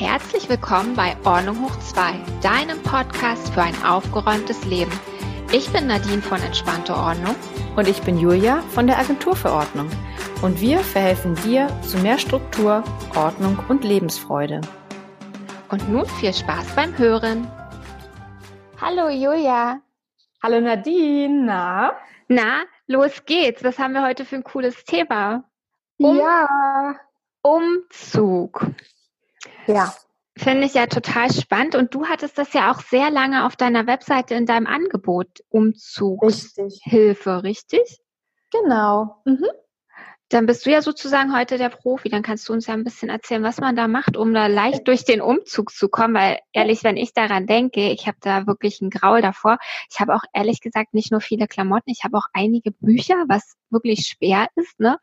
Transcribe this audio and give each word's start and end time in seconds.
Herzlich 0.00 0.48
willkommen 0.48 0.96
bei 0.96 1.14
Ordnung 1.26 1.62
hoch 1.62 1.78
2, 1.78 2.14
deinem 2.40 2.82
Podcast 2.82 3.52
für 3.52 3.60
ein 3.60 3.84
aufgeräumtes 3.84 4.64
Leben. 4.64 4.90
Ich 5.52 5.70
bin 5.74 5.88
Nadine 5.88 6.22
von 6.22 6.40
Entspannte 6.40 6.94
Ordnung. 6.94 7.36
Und 7.76 7.86
ich 7.86 8.00
bin 8.00 8.16
Julia 8.18 8.62
von 8.70 8.86
der 8.86 8.98
Agentur 8.98 9.36
für 9.36 9.52
Ordnung. 9.52 9.90
Und 10.40 10.58
wir 10.62 10.78
verhelfen 10.78 11.34
dir 11.44 11.68
zu 11.82 11.98
mehr 11.98 12.16
Struktur, 12.16 12.82
Ordnung 13.14 13.58
und 13.68 13.84
Lebensfreude. 13.84 14.62
Und 15.68 15.86
nun 15.90 16.06
viel 16.06 16.32
Spaß 16.32 16.74
beim 16.74 16.96
Hören. 16.96 17.46
Hallo 18.80 19.10
Julia. 19.10 19.82
Hallo 20.42 20.62
Nadine. 20.62 21.44
Na? 21.44 21.92
Na, 22.26 22.62
los 22.86 23.26
geht's. 23.26 23.62
Was 23.64 23.78
haben 23.78 23.92
wir 23.92 24.02
heute 24.02 24.24
für 24.24 24.36
ein 24.36 24.44
cooles 24.44 24.82
Thema? 24.86 25.44
Um 25.98 26.16
ja. 26.16 26.96
Umzug. 27.42 28.66
Ja. 29.66 29.94
Finde 30.36 30.66
ich 30.66 30.74
ja 30.74 30.86
total 30.86 31.32
spannend. 31.32 31.74
Und 31.74 31.94
du 31.94 32.06
hattest 32.06 32.38
das 32.38 32.52
ja 32.52 32.72
auch 32.72 32.80
sehr 32.80 33.10
lange 33.10 33.46
auf 33.46 33.56
deiner 33.56 33.86
Webseite 33.86 34.34
in 34.34 34.46
deinem 34.46 34.66
Angebot 34.66 35.28
Umzugshilfe, 35.50 37.42
richtig? 37.42 37.80
richtig? 37.80 38.00
Genau. 38.50 39.20
Mhm. 39.24 39.46
Dann 40.30 40.46
bist 40.46 40.64
du 40.64 40.70
ja 40.70 40.80
sozusagen 40.80 41.36
heute 41.36 41.58
der 41.58 41.70
Profi. 41.70 42.08
Dann 42.08 42.22
kannst 42.22 42.48
du 42.48 42.52
uns 42.52 42.66
ja 42.68 42.74
ein 42.74 42.84
bisschen 42.84 43.08
erzählen, 43.08 43.42
was 43.42 43.58
man 43.58 43.74
da 43.74 43.88
macht, 43.88 44.16
um 44.16 44.32
da 44.32 44.46
leicht 44.46 44.86
durch 44.86 45.04
den 45.04 45.20
Umzug 45.20 45.72
zu 45.72 45.88
kommen. 45.88 46.14
Weil 46.14 46.38
ehrlich, 46.52 46.84
wenn 46.84 46.96
ich 46.96 47.12
daran 47.12 47.46
denke, 47.46 47.90
ich 47.90 48.06
habe 48.06 48.16
da 48.20 48.46
wirklich 48.46 48.80
ein 48.80 48.90
Graul 48.90 49.22
davor. 49.22 49.58
Ich 49.90 49.98
habe 49.98 50.14
auch 50.14 50.22
ehrlich 50.32 50.60
gesagt 50.60 50.94
nicht 50.94 51.10
nur 51.10 51.20
viele 51.20 51.48
Klamotten, 51.48 51.90
ich 51.90 52.04
habe 52.04 52.16
auch 52.16 52.26
einige 52.32 52.70
Bücher, 52.70 53.24
was 53.28 53.56
wirklich 53.70 54.06
schwer 54.06 54.46
ist. 54.54 54.78
Ne? 54.78 54.98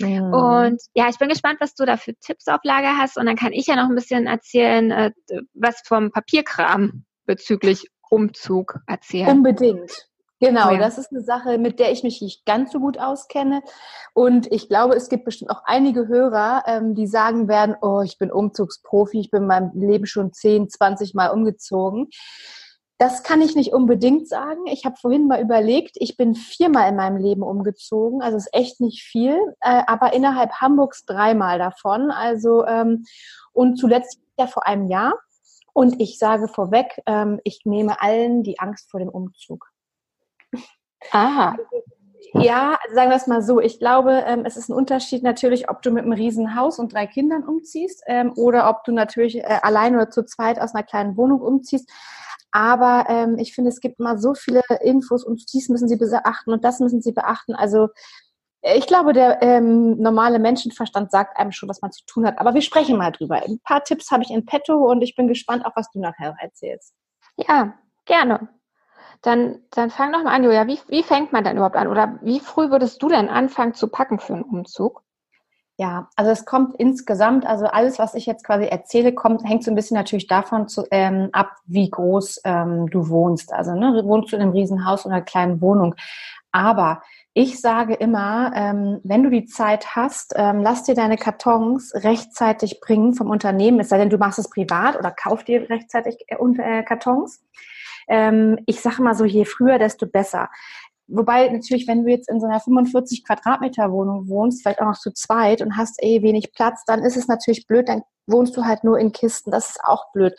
Mhm. 0.00 0.34
Und 0.34 0.82
ja, 0.94 1.08
ich 1.08 1.18
bin 1.18 1.28
gespannt, 1.28 1.58
was 1.60 1.74
du 1.76 1.84
da 1.84 1.96
für 1.96 2.14
Tipps 2.16 2.48
auf 2.48 2.60
Lager 2.64 2.98
hast. 2.98 3.16
Und 3.16 3.26
dann 3.26 3.36
kann 3.36 3.52
ich 3.52 3.68
ja 3.68 3.76
noch 3.76 3.88
ein 3.88 3.94
bisschen 3.94 4.26
erzählen, 4.26 4.90
äh, 4.90 5.12
was 5.54 5.82
vom 5.86 6.10
Papierkram 6.10 7.04
bezüglich 7.26 7.88
Umzug 8.10 8.80
erzählen. 8.86 9.28
Unbedingt. 9.28 10.08
Genau, 10.40 10.72
ja. 10.72 10.78
das 10.78 10.98
ist 10.98 11.10
eine 11.10 11.22
Sache, 11.22 11.58
mit 11.58 11.78
der 11.78 11.92
ich 11.92 12.02
mich 12.02 12.20
nicht 12.20 12.44
ganz 12.44 12.72
so 12.72 12.80
gut 12.80 12.98
auskenne. 12.98 13.62
Und 14.14 14.50
ich 14.52 14.68
glaube, 14.68 14.94
es 14.94 15.08
gibt 15.08 15.24
bestimmt 15.24 15.50
auch 15.50 15.62
einige 15.64 16.08
Hörer, 16.08 16.64
ähm, 16.66 16.94
die 16.94 17.06
sagen 17.06 17.48
werden, 17.48 17.76
oh, 17.80 18.02
ich 18.02 18.18
bin 18.18 18.32
Umzugsprofi, 18.32 19.20
ich 19.20 19.30
bin 19.30 19.42
in 19.42 19.48
meinem 19.48 19.70
Leben 19.74 20.06
schon 20.06 20.32
10, 20.32 20.68
20 20.68 21.14
Mal 21.14 21.28
umgezogen. 21.28 22.08
Das 22.98 23.22
kann 23.22 23.42
ich 23.42 23.56
nicht 23.56 23.72
unbedingt 23.72 24.28
sagen. 24.28 24.66
Ich 24.66 24.84
habe 24.84 24.96
vorhin 25.00 25.26
mal 25.26 25.40
überlegt, 25.40 25.96
ich 25.98 26.16
bin 26.16 26.34
viermal 26.34 26.88
in 26.88 26.96
meinem 26.96 27.16
Leben 27.16 27.42
umgezogen, 27.42 28.22
also 28.22 28.36
ist 28.36 28.52
echt 28.52 28.80
nicht 28.80 29.02
viel, 29.02 29.36
äh, 29.60 29.82
aber 29.86 30.12
innerhalb 30.12 30.52
Hamburgs 30.60 31.04
dreimal 31.04 31.58
davon. 31.58 32.10
Also 32.10 32.64
ähm, 32.66 33.04
und 33.52 33.78
zuletzt 33.78 34.20
ja 34.38 34.46
vor 34.46 34.66
einem 34.66 34.88
Jahr. 34.88 35.14
Und 35.72 36.00
ich 36.00 36.18
sage 36.18 36.46
vorweg, 36.48 37.00
ähm, 37.06 37.40
ich 37.42 37.60
nehme 37.64 38.00
allen 38.00 38.44
die 38.44 38.60
Angst 38.60 38.90
vor 38.90 39.00
dem 39.00 39.08
Umzug. 39.08 39.73
Ah. 41.12 41.54
Ja, 42.34 42.78
also 42.82 42.94
sagen 42.96 43.10
wir 43.10 43.16
es 43.16 43.26
mal 43.28 43.42
so. 43.42 43.60
Ich 43.60 43.78
glaube, 43.78 44.24
ähm, 44.26 44.44
es 44.44 44.56
ist 44.56 44.68
ein 44.68 44.74
Unterschied 44.74 45.22
natürlich, 45.22 45.70
ob 45.70 45.82
du 45.82 45.90
mit 45.90 46.02
einem 46.02 46.12
riesen 46.12 46.56
Haus 46.56 46.80
und 46.80 46.92
drei 46.92 47.06
Kindern 47.06 47.44
umziehst 47.44 48.02
ähm, 48.06 48.32
oder 48.36 48.68
ob 48.68 48.82
du 48.84 48.92
natürlich 48.92 49.36
äh, 49.36 49.58
allein 49.62 49.94
oder 49.94 50.10
zu 50.10 50.24
zweit 50.24 50.60
aus 50.60 50.74
einer 50.74 50.82
kleinen 50.82 51.16
Wohnung 51.16 51.40
umziehst. 51.40 51.88
Aber 52.50 53.06
ähm, 53.08 53.38
ich 53.38 53.54
finde, 53.54 53.70
es 53.70 53.80
gibt 53.80 54.00
mal 54.00 54.18
so 54.18 54.34
viele 54.34 54.62
Infos 54.82 55.24
und 55.24 55.52
dies 55.52 55.68
müssen 55.68 55.88
sie 55.88 55.96
beachten 55.96 56.52
und 56.52 56.64
das 56.64 56.80
müssen 56.80 57.02
sie 57.02 57.12
beachten. 57.12 57.54
Also 57.54 57.88
äh, 58.62 58.78
ich 58.78 58.86
glaube, 58.86 59.12
der 59.12 59.40
ähm, 59.42 60.00
normale 60.00 60.40
Menschenverstand 60.40 61.12
sagt 61.12 61.38
einem 61.38 61.52
schon, 61.52 61.68
was 61.68 61.82
man 61.82 61.92
zu 61.92 62.04
tun 62.06 62.26
hat. 62.26 62.38
Aber 62.38 62.54
wir 62.54 62.62
sprechen 62.62 62.96
mal 62.96 63.12
drüber. 63.12 63.42
Ein 63.44 63.60
paar 63.60 63.84
Tipps 63.84 64.10
habe 64.10 64.24
ich 64.24 64.30
in 64.30 64.44
petto 64.44 64.90
und 64.90 65.02
ich 65.02 65.14
bin 65.14 65.28
gespannt, 65.28 65.64
auf 65.64 65.72
was 65.76 65.90
du 65.92 66.00
nachher 66.00 66.34
erzählst. 66.40 66.94
Ja, 67.36 67.74
gerne. 68.06 68.48
Dann, 69.24 69.60
dann 69.70 69.88
fang 69.88 70.12
doch 70.12 70.22
mal 70.22 70.34
an, 70.34 70.44
Julia. 70.44 70.66
Wie, 70.66 70.78
wie 70.88 71.02
fängt 71.02 71.32
man 71.32 71.44
denn 71.44 71.56
überhaupt 71.56 71.76
an? 71.76 71.88
Oder 71.88 72.18
wie 72.20 72.40
früh 72.40 72.70
würdest 72.70 73.02
du 73.02 73.08
denn 73.08 73.30
anfangen 73.30 73.72
zu 73.72 73.88
packen 73.88 74.18
für 74.18 74.34
einen 74.34 74.42
Umzug? 74.42 75.02
Ja, 75.78 76.10
also 76.14 76.30
es 76.30 76.44
kommt 76.44 76.76
insgesamt, 76.76 77.46
also 77.46 77.64
alles, 77.64 77.98
was 77.98 78.14
ich 78.14 78.26
jetzt 78.26 78.44
quasi 78.44 78.66
erzähle, 78.66 79.14
kommt, 79.14 79.42
hängt 79.42 79.64
so 79.64 79.72
ein 79.72 79.74
bisschen 79.74 79.96
natürlich 79.96 80.26
davon 80.26 80.68
zu, 80.68 80.84
ähm, 80.90 81.30
ab, 81.32 81.56
wie 81.64 81.88
groß 81.88 82.42
ähm, 82.44 82.90
du 82.90 83.08
wohnst. 83.08 83.50
Also 83.52 83.74
ne, 83.74 84.02
wohnst 84.04 84.30
du 84.30 84.36
in 84.36 84.42
einem 84.42 84.52
Riesenhaus 84.52 85.06
oder 85.06 85.16
einer 85.16 85.24
kleinen 85.24 85.62
Wohnung. 85.62 85.94
Aber 86.52 87.02
ich 87.32 87.60
sage 87.62 87.94
immer, 87.94 88.52
ähm, 88.54 89.00
wenn 89.04 89.22
du 89.22 89.30
die 89.30 89.46
Zeit 89.46 89.96
hast, 89.96 90.34
ähm, 90.36 90.60
lass 90.62 90.82
dir 90.84 90.94
deine 90.94 91.16
Kartons 91.16 91.92
rechtzeitig 91.94 92.80
bringen 92.80 93.14
vom 93.14 93.30
Unternehmen, 93.30 93.80
es 93.80 93.88
sei 93.88 93.96
denn, 93.96 94.10
du 94.10 94.18
machst 94.18 94.38
es 94.38 94.50
privat 94.50 94.96
oder 94.98 95.10
kauf 95.10 95.44
dir 95.44 95.68
rechtzeitig 95.70 96.26
äh, 96.28 96.36
äh 96.36 96.82
Kartons. 96.84 97.42
Ähm, 98.08 98.58
ich 98.66 98.80
sage 98.80 99.02
mal 99.02 99.14
so, 99.14 99.24
je 99.24 99.44
früher, 99.44 99.78
desto 99.78 100.06
besser. 100.06 100.48
Wobei 101.06 101.48
natürlich, 101.48 101.86
wenn 101.86 102.04
du 102.04 102.10
jetzt 102.10 102.30
in 102.30 102.40
so 102.40 102.46
einer 102.46 102.60
45 102.60 103.26
Quadratmeter 103.26 103.92
Wohnung 103.92 104.28
wohnst, 104.28 104.62
vielleicht 104.62 104.80
auch 104.80 104.86
noch 104.86 104.98
zu 104.98 105.12
zweit 105.12 105.60
und 105.60 105.76
hast 105.76 106.02
eh 106.02 106.22
wenig 106.22 106.52
Platz, 106.52 106.84
dann 106.86 107.02
ist 107.02 107.16
es 107.16 107.28
natürlich 107.28 107.66
blöd, 107.66 107.88
dann 107.88 108.02
wohnst 108.26 108.56
du 108.56 108.64
halt 108.64 108.84
nur 108.84 108.98
in 108.98 109.12
Kisten. 109.12 109.50
Das 109.50 109.70
ist 109.70 109.84
auch 109.84 110.10
blöd. 110.12 110.34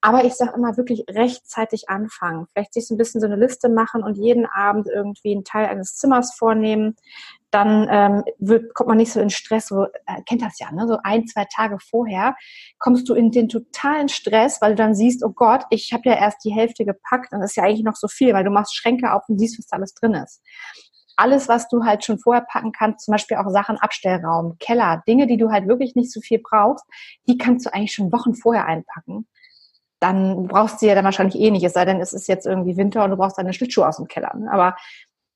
Aber 0.00 0.24
ich 0.24 0.34
sage 0.34 0.54
immer 0.56 0.76
wirklich 0.78 1.04
rechtzeitig 1.10 1.90
anfangen. 1.90 2.46
Vielleicht 2.52 2.72
sich 2.72 2.86
so 2.86 2.94
ein 2.94 2.98
bisschen 2.98 3.20
so 3.20 3.26
eine 3.26 3.36
Liste 3.36 3.68
machen 3.68 4.02
und 4.02 4.16
jeden 4.16 4.46
Abend 4.46 4.88
irgendwie 4.88 5.32
einen 5.32 5.44
Teil 5.44 5.66
eines 5.66 5.96
Zimmers 5.96 6.34
vornehmen 6.34 6.96
dann 7.50 7.88
ähm, 7.90 8.24
wird, 8.38 8.74
kommt 8.74 8.88
man 8.88 8.98
nicht 8.98 9.12
so 9.12 9.20
in 9.20 9.30
Stress. 9.30 9.66
So, 9.68 9.84
äh, 9.84 10.22
kennt 10.28 10.42
das 10.42 10.58
ja, 10.58 10.70
ne? 10.72 10.86
So 10.86 10.98
ein, 11.02 11.26
zwei 11.26 11.46
Tage 11.54 11.78
vorher 11.78 12.36
kommst 12.78 13.08
du 13.08 13.14
in 13.14 13.30
den 13.30 13.48
totalen 13.48 14.08
Stress, 14.08 14.60
weil 14.60 14.72
du 14.72 14.76
dann 14.76 14.94
siehst, 14.94 15.24
oh 15.24 15.30
Gott, 15.30 15.64
ich 15.70 15.92
habe 15.92 16.02
ja 16.06 16.14
erst 16.14 16.44
die 16.44 16.52
Hälfte 16.52 16.84
gepackt 16.84 17.32
und 17.32 17.40
das 17.40 17.50
ist 17.50 17.56
ja 17.56 17.64
eigentlich 17.64 17.84
noch 17.84 17.96
so 17.96 18.08
viel, 18.08 18.34
weil 18.34 18.44
du 18.44 18.50
machst 18.50 18.74
Schränke 18.74 19.12
auf 19.12 19.22
und 19.28 19.38
siehst, 19.38 19.58
was 19.58 19.66
da 19.66 19.76
alles 19.76 19.94
drin 19.94 20.14
ist. 20.14 20.42
Alles, 21.16 21.48
was 21.48 21.68
du 21.68 21.84
halt 21.84 22.04
schon 22.04 22.18
vorher 22.18 22.42
packen 22.42 22.72
kannst, 22.72 23.06
zum 23.06 23.12
Beispiel 23.12 23.38
auch 23.38 23.48
Sachen 23.48 23.78
Abstellraum, 23.78 24.56
Keller, 24.58 25.02
Dinge, 25.08 25.26
die 25.26 25.38
du 25.38 25.50
halt 25.50 25.66
wirklich 25.66 25.94
nicht 25.94 26.12
so 26.12 26.20
viel 26.20 26.40
brauchst, 26.42 26.84
die 27.26 27.38
kannst 27.38 27.64
du 27.64 27.72
eigentlich 27.72 27.94
schon 27.94 28.12
Wochen 28.12 28.34
vorher 28.34 28.66
einpacken 28.66 29.26
dann 29.98 30.46
brauchst 30.46 30.82
du 30.82 30.86
ja 30.86 30.94
dann 30.94 31.04
wahrscheinlich 31.04 31.40
eh 31.40 31.50
nicht, 31.50 31.64
es 31.64 31.72
sei 31.72 31.84
denn, 31.84 32.00
es 32.00 32.12
ist 32.12 32.28
jetzt 32.28 32.46
irgendwie 32.46 32.76
Winter 32.76 33.04
und 33.04 33.10
du 33.10 33.16
brauchst 33.16 33.38
deine 33.38 33.54
Schlittschuhe 33.54 33.88
aus 33.88 33.96
dem 33.96 34.08
Keller. 34.08 34.34
Ne? 34.36 34.50
Aber 34.52 34.76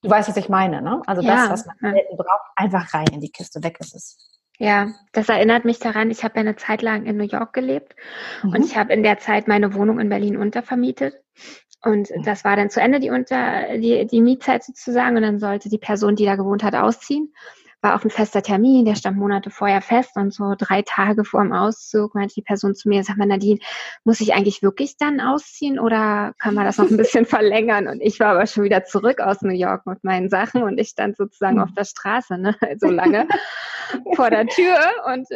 Du 0.03 0.11
weißt, 0.11 0.28
was 0.28 0.37
ich 0.37 0.49
meine, 0.49 0.81
ne? 0.81 1.03
Also 1.06 1.22
ja, 1.22 1.49
das, 1.49 1.66
was 1.66 1.66
man 1.81 1.94
ja. 1.94 2.03
braucht, 2.16 2.50
einfach 2.56 2.94
rein 2.94 3.06
in 3.12 3.21
die 3.21 3.31
Kiste, 3.31 3.62
weg 3.62 3.78
ist 3.81 3.94
es. 3.94 4.16
Ja, 4.59 4.93
das 5.12 5.28
erinnert 5.28 5.65
mich 5.65 5.78
daran, 5.78 6.11
ich 6.11 6.22
habe 6.22 6.34
ja 6.37 6.41
eine 6.41 6.56
Zeit 6.56 6.83
lang 6.83 7.06
in 7.06 7.16
New 7.16 7.25
York 7.25 7.55
gelebt 7.55 7.97
mhm. 8.43 8.50
und 8.50 8.65
ich 8.65 8.77
habe 8.77 8.93
in 8.93 9.03
der 9.03 9.19
Zeit 9.19 9.49
meine 9.49 9.75
Wohnung 9.75 9.99
in 9.99 10.09
Berlin 10.09 10.37
untervermietet. 10.37 11.15
Und 11.83 12.10
mhm. 12.10 12.22
das 12.25 12.44
war 12.44 12.56
dann 12.56 12.69
zu 12.69 12.81
Ende 12.81 13.00
die, 13.00 13.10
Unter, 13.10 13.78
die, 13.78 14.06
die 14.06 14.21
Mietzeit 14.21 14.62
sozusagen 14.62 15.16
und 15.16 15.22
dann 15.22 15.39
sollte 15.39 15.71
die 15.71 15.78
Person, 15.78 16.15
die 16.15 16.27
da 16.27 16.37
gewohnt 16.37 16.62
hat, 16.62 16.75
ausziehen 16.75 17.33
war 17.83 17.97
auch 17.97 18.05
ein 18.05 18.11
fester 18.11 18.43
Termin, 18.43 18.85
der 18.85 18.95
stand 18.95 19.17
Monate 19.17 19.51
vorher 19.51 19.81
fest 19.81 20.17
und 20.17 20.35
so 20.35 20.55
drei 20.57 20.83
Tage 20.83 21.25
vor 21.25 21.43
dem 21.43 21.53
Auszug 21.53 22.15
meinte 22.15 22.35
die 22.35 22.43
Person 22.43 22.75
zu 22.75 22.89
mir, 22.89 23.03
sag 23.05 23.17
mal 23.17 23.27
Nadine, 23.27 23.59
muss 24.05 24.21
ich 24.21 24.35
eigentlich 24.35 24.63
wirklich 24.63 24.97
dann 24.99 25.21
ausziehen 25.21 25.79
oder 25.79 26.35
kann 26.39 26.55
man 26.55 26.67
das 26.67 26.79
noch 26.79 26.91
ein 26.91 26.97
bisschen 26.97 27.25
verlängern? 27.27 27.89
Und 27.89 28.01
ich 28.01 28.21
war 28.21 28.29
aber 28.29 28.47
schon 28.47 28.65
wieder 28.65 28.85
zurück 28.85 29.21
aus 29.21 29.41
New 29.43 29.55
York 29.55 29.87
mit 29.87 30.05
meinen 30.05 30.29
Sachen 30.29 30.63
und 30.63 30.79
ich 30.79 30.89
stand 30.89 31.17
sozusagen 31.17 31.57
mhm. 31.57 31.63
auf 31.63 31.73
der 31.75 31.85
Straße, 31.85 32.37
ne, 32.37 32.55
so 32.79 32.89
lange 32.89 33.27
vor 34.15 34.31
der 34.31 34.47
Tür 34.47 34.79
und 35.07 35.27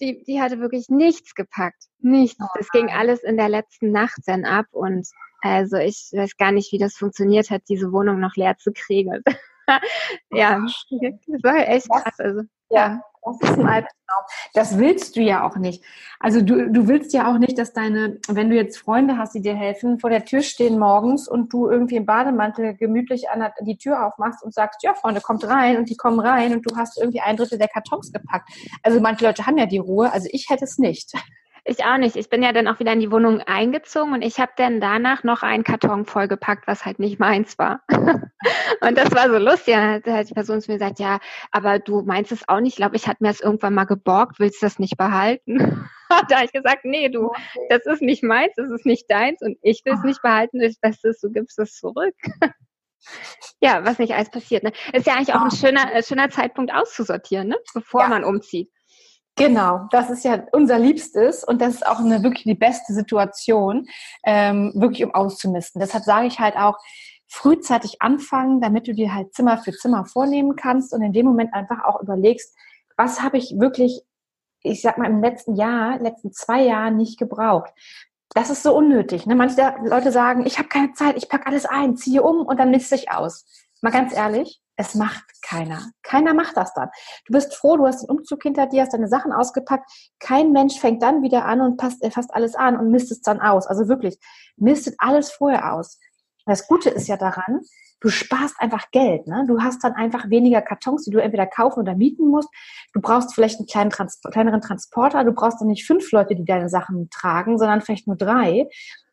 die, 0.00 0.22
die 0.24 0.40
hatte 0.40 0.60
wirklich 0.60 0.88
nichts 0.88 1.34
gepackt. 1.34 1.84
Nichts. 1.98 2.38
Oh 2.40 2.46
das 2.56 2.70
ging 2.70 2.88
alles 2.88 3.22
in 3.22 3.36
der 3.36 3.50
letzten 3.50 3.90
Nacht 3.90 4.20
dann 4.26 4.46
ab 4.46 4.66
und 4.70 5.06
also 5.42 5.76
ich 5.76 6.10
weiß 6.12 6.38
gar 6.38 6.52
nicht, 6.52 6.72
wie 6.72 6.78
das 6.78 6.96
funktioniert 6.96 7.50
hat, 7.50 7.62
diese 7.68 7.92
Wohnung 7.92 8.18
noch 8.18 8.34
leer 8.34 8.56
zu 8.56 8.72
kriegen. 8.72 9.22
ja, 10.30 10.58
das 10.90 11.42
war 11.42 11.68
echt 11.68 11.88
krass. 11.88 12.18
Also, 12.18 12.42
ja. 12.70 13.00
Das 13.24 13.50
ist 13.50 13.58
ein 13.58 13.66
Albtraum. 13.66 14.24
Das 14.52 14.78
willst 14.78 15.16
du 15.16 15.22
ja 15.22 15.46
auch 15.46 15.56
nicht. 15.56 15.82
Also 16.20 16.42
du, 16.42 16.70
du 16.70 16.88
willst 16.88 17.14
ja 17.14 17.32
auch 17.32 17.38
nicht, 17.38 17.58
dass 17.58 17.72
deine, 17.72 18.18
wenn 18.28 18.50
du 18.50 18.56
jetzt 18.56 18.76
Freunde 18.76 19.16
hast, 19.16 19.34
die 19.34 19.40
dir 19.40 19.54
helfen, 19.54 19.98
vor 19.98 20.10
der 20.10 20.26
Tür 20.26 20.42
stehen 20.42 20.78
morgens 20.78 21.26
und 21.26 21.50
du 21.52 21.70
irgendwie 21.70 21.96
im 21.96 22.04
Bademantel 22.04 22.74
gemütlich 22.76 23.30
an 23.30 23.50
die 23.62 23.78
Tür 23.78 24.06
aufmachst 24.06 24.44
und 24.44 24.52
sagst, 24.52 24.82
ja 24.82 24.92
Freunde, 24.92 25.22
kommt 25.22 25.46
rein 25.48 25.78
und 25.78 25.88
die 25.88 25.96
kommen 25.96 26.20
rein 26.20 26.52
und 26.52 26.70
du 26.70 26.76
hast 26.76 26.98
irgendwie 26.98 27.20
ein 27.20 27.36
Drittel 27.36 27.56
der 27.58 27.68
Kartons 27.68 28.12
gepackt. 28.12 28.50
Also 28.82 29.00
manche 29.00 29.24
Leute 29.24 29.46
haben 29.46 29.56
ja 29.56 29.66
die 29.66 29.78
Ruhe, 29.78 30.12
also 30.12 30.28
ich 30.30 30.50
hätte 30.50 30.64
es 30.64 30.76
nicht. 30.76 31.14
Ich 31.66 31.82
auch 31.82 31.96
nicht. 31.96 32.16
Ich 32.16 32.28
bin 32.28 32.42
ja 32.42 32.52
dann 32.52 32.68
auch 32.68 32.78
wieder 32.78 32.92
in 32.92 33.00
die 33.00 33.10
Wohnung 33.10 33.40
eingezogen 33.40 34.12
und 34.12 34.20
ich 34.20 34.38
habe 34.38 34.52
dann 34.56 34.82
danach 34.82 35.24
noch 35.24 35.42
einen 35.42 35.64
Karton 35.64 36.04
vollgepackt, 36.04 36.66
was 36.66 36.84
halt 36.84 36.98
nicht 36.98 37.18
meins 37.18 37.58
war. 37.58 37.80
und 37.88 38.98
das 38.98 39.10
war 39.14 39.30
so 39.30 39.38
lustig. 39.38 39.74
Dann 39.74 39.94
hat 39.94 40.06
halt 40.06 40.28
die 40.28 40.34
Person 40.34 40.60
zu 40.60 40.70
mir 40.70 40.78
gesagt, 40.78 40.98
ja, 40.98 41.20
aber 41.52 41.78
du 41.78 42.02
meinst 42.02 42.32
es 42.32 42.46
auch 42.48 42.60
nicht. 42.60 42.72
Ich 42.72 42.76
glaube, 42.76 42.96
ich 42.96 43.08
hatte 43.08 43.22
mir 43.22 43.30
es 43.30 43.40
irgendwann 43.40 43.74
mal 43.74 43.84
geborgt. 43.84 44.38
Willst 44.40 44.60
du 44.60 44.66
das 44.66 44.78
nicht 44.78 44.98
behalten? 44.98 45.88
da 46.28 46.36
habe 46.36 46.44
ich 46.44 46.52
gesagt, 46.52 46.84
nee, 46.84 47.08
du, 47.08 47.32
das 47.70 47.86
ist 47.86 48.02
nicht 48.02 48.22
meins, 48.22 48.52
das 48.56 48.70
ist 48.70 48.84
nicht 48.84 49.10
deins 49.10 49.40
und 49.40 49.56
ich 49.62 49.82
will 49.86 49.94
es 49.94 50.02
nicht 50.02 50.20
behalten. 50.20 50.60
Das 50.60 50.76
Beste 50.76 51.08
ist, 51.08 51.22
du 51.22 51.30
gibst 51.30 51.58
es 51.58 51.76
zurück. 51.78 52.14
ja, 53.60 53.86
was 53.86 53.98
nicht 53.98 54.12
alles 54.12 54.30
passiert. 54.30 54.64
Ne? 54.64 54.72
Ist 54.92 55.06
ja 55.06 55.14
eigentlich 55.14 55.34
auch 55.34 55.42
ein 55.42 55.50
schöner, 55.50 55.94
äh, 55.94 56.02
schöner 56.02 56.28
Zeitpunkt 56.28 56.74
auszusortieren, 56.74 57.48
ne? 57.48 57.56
bevor 57.72 58.02
ja. 58.02 58.08
man 58.08 58.22
umzieht. 58.22 58.70
Genau, 59.36 59.88
das 59.90 60.10
ist 60.10 60.24
ja 60.24 60.44
unser 60.52 60.78
Liebstes 60.78 61.42
und 61.42 61.60
das 61.60 61.74
ist 61.74 61.86
auch 61.86 61.98
eine 61.98 62.22
wirklich 62.22 62.44
die 62.44 62.54
beste 62.54 62.92
Situation, 62.92 63.86
ähm, 64.24 64.72
wirklich 64.76 65.04
um 65.04 65.12
auszumisten. 65.12 65.80
Deshalb 65.80 66.04
sage 66.04 66.28
ich 66.28 66.38
halt 66.38 66.56
auch, 66.56 66.78
frühzeitig 67.34 68.00
anfangen, 68.00 68.60
damit 68.60 68.86
du 68.86 68.94
dir 68.94 69.12
halt 69.12 69.34
Zimmer 69.34 69.58
für 69.58 69.72
Zimmer 69.72 70.04
vornehmen 70.04 70.54
kannst 70.54 70.92
und 70.92 71.02
in 71.02 71.12
dem 71.12 71.26
Moment 71.26 71.52
einfach 71.52 71.84
auch 71.84 72.00
überlegst, 72.00 72.54
was 72.96 73.22
habe 73.22 73.38
ich 73.38 73.58
wirklich, 73.58 74.02
ich 74.62 74.82
sag 74.82 74.98
mal, 74.98 75.10
im 75.10 75.20
letzten 75.20 75.56
Jahr, 75.56 75.98
letzten 75.98 76.32
zwei 76.32 76.62
Jahren 76.62 76.96
nicht 76.96 77.18
gebraucht. 77.18 77.72
Das 78.34 78.50
ist 78.50 78.62
so 78.62 78.76
unnötig. 78.76 79.26
Ne? 79.26 79.34
Manche 79.34 79.74
Leute 79.84 80.12
sagen, 80.12 80.46
ich 80.46 80.58
habe 80.58 80.68
keine 80.68 80.92
Zeit, 80.92 81.16
ich 81.16 81.28
packe 81.28 81.46
alles 81.46 81.66
ein, 81.66 81.96
ziehe 81.96 82.22
um 82.22 82.46
und 82.46 82.58
dann 82.58 82.70
misst 82.70 82.92
ich 82.92 83.10
aus. 83.10 83.46
Mal 83.80 83.90
ganz 83.90 84.14
ehrlich, 84.14 84.62
es 84.76 84.94
macht 84.94 85.24
keiner. 85.42 85.90
Keiner 86.02 86.34
macht 86.34 86.56
das 86.56 86.74
dann. 86.74 86.88
Du 87.26 87.32
bist 87.32 87.54
froh, 87.54 87.76
du 87.76 87.86
hast 87.86 88.02
den 88.02 88.10
Umzug 88.10 88.42
hinter 88.42 88.66
dir, 88.66 88.82
hast 88.82 88.92
deine 88.92 89.08
Sachen 89.08 89.32
ausgepackt. 89.32 89.90
Kein 90.18 90.52
Mensch 90.52 90.78
fängt 90.78 91.02
dann 91.02 91.22
wieder 91.22 91.44
an 91.44 91.60
und 91.60 91.76
passt, 91.76 92.04
fasst 92.12 92.34
alles 92.34 92.54
an 92.54 92.78
und 92.78 92.90
misst 92.90 93.12
es 93.12 93.20
dann 93.20 93.40
aus. 93.40 93.66
Also 93.66 93.88
wirklich, 93.88 94.18
mistet 94.56 94.96
alles 94.98 95.30
vorher 95.30 95.72
aus. 95.72 95.98
Das 96.46 96.66
Gute 96.66 96.90
ist 96.90 97.08
ja 97.08 97.16
daran, 97.16 97.62
du 98.00 98.08
sparst 98.08 98.56
einfach 98.58 98.90
Geld. 98.90 99.26
Ne? 99.26 99.44
Du 99.46 99.62
hast 99.62 99.82
dann 99.82 99.94
einfach 99.94 100.28
weniger 100.28 100.60
Kartons, 100.60 101.04
die 101.04 101.10
du 101.10 101.22
entweder 101.22 101.46
kaufen 101.46 101.80
oder 101.80 101.94
mieten 101.94 102.28
musst. 102.28 102.48
Du 102.92 103.00
brauchst 103.00 103.34
vielleicht 103.34 103.58
einen 103.58 103.66
kleinen 103.66 103.90
Trans 103.90 104.20
kleineren 104.20 104.60
Transporter. 104.60 105.24
Du 105.24 105.32
brauchst 105.32 105.60
dann 105.60 105.68
nicht 105.68 105.86
fünf 105.86 106.10
Leute, 106.12 106.34
die 106.34 106.44
deine 106.44 106.68
Sachen 106.68 107.08
tragen, 107.10 107.58
sondern 107.58 107.80
vielleicht 107.80 108.06
nur 108.06 108.16
drei. 108.16 108.68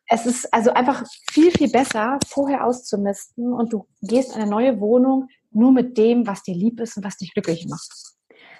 Es 0.06 0.26
ist 0.26 0.52
also 0.52 0.72
einfach 0.72 1.04
viel, 1.30 1.50
viel 1.52 1.70
besser, 1.70 2.18
vorher 2.26 2.66
auszumisten 2.66 3.52
und 3.52 3.72
du 3.72 3.86
gehst 4.02 4.34
in 4.34 4.42
eine 4.42 4.50
neue 4.50 4.78
Wohnung 4.80 5.28
nur 5.54 5.72
mit 5.72 5.96
dem, 5.98 6.26
was 6.26 6.42
dir 6.42 6.54
lieb 6.54 6.80
ist 6.80 6.96
und 6.96 7.04
was 7.04 7.16
dich 7.16 7.32
glücklich 7.34 7.66
macht. 7.68 7.90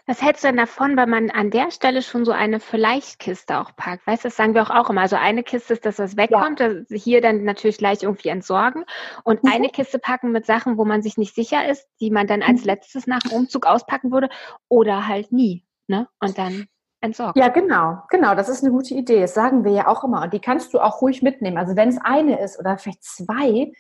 Was 0.06 0.20
hältst 0.20 0.42
du 0.42 0.48
denn 0.48 0.56
davon, 0.56 0.96
wenn 0.96 1.08
man 1.08 1.30
an 1.30 1.50
der 1.50 1.70
Stelle 1.70 2.02
schon 2.02 2.24
so 2.24 2.32
eine 2.32 2.58
Vielleicht-Kiste 2.58 3.60
auch 3.60 3.76
packt? 3.76 4.04
Weißt 4.04 4.24
du, 4.24 4.28
das 4.28 4.36
sagen 4.36 4.54
wir 4.54 4.62
auch, 4.62 4.70
auch 4.70 4.90
immer. 4.90 5.02
Also 5.02 5.14
eine 5.14 5.44
Kiste 5.44 5.74
ist, 5.74 5.86
dass 5.86 5.96
das 5.96 6.16
wegkommt, 6.16 6.58
ja. 6.58 6.72
hier 6.90 7.20
dann 7.20 7.44
natürlich 7.44 7.78
gleich 7.78 8.02
irgendwie 8.02 8.30
entsorgen 8.30 8.84
und 9.22 9.44
mhm. 9.44 9.52
eine 9.52 9.68
Kiste 9.68 10.00
packen 10.00 10.32
mit 10.32 10.44
Sachen, 10.44 10.76
wo 10.76 10.84
man 10.84 11.02
sich 11.02 11.18
nicht 11.18 11.36
sicher 11.36 11.68
ist, 11.68 11.86
die 12.00 12.10
man 12.10 12.26
dann 12.26 12.42
als 12.42 12.62
mhm. 12.62 12.66
letztes 12.66 13.06
nach 13.06 13.20
dem 13.20 13.32
Umzug 13.32 13.64
auspacken 13.64 14.10
würde 14.10 14.28
oder 14.68 15.06
halt 15.06 15.30
nie. 15.30 15.64
Ne? 15.86 16.08
Und 16.18 16.36
dann 16.36 16.66
entsorgen. 17.00 17.40
Ja, 17.40 17.48
genau, 17.48 17.98
genau, 18.08 18.34
das 18.34 18.48
ist 18.48 18.64
eine 18.64 18.72
gute 18.72 18.94
Idee. 18.94 19.20
Das 19.20 19.34
sagen 19.34 19.64
wir 19.64 19.72
ja 19.72 19.86
auch 19.86 20.02
immer. 20.02 20.22
Und 20.22 20.32
die 20.32 20.40
kannst 20.40 20.74
du 20.74 20.80
auch 20.80 21.00
ruhig 21.00 21.22
mitnehmen. 21.22 21.58
Also 21.58 21.76
wenn 21.76 21.88
es 21.88 21.98
eine 21.98 22.40
ist 22.40 22.58
oder 22.58 22.76
vielleicht 22.76 23.04
zwei, 23.04 23.72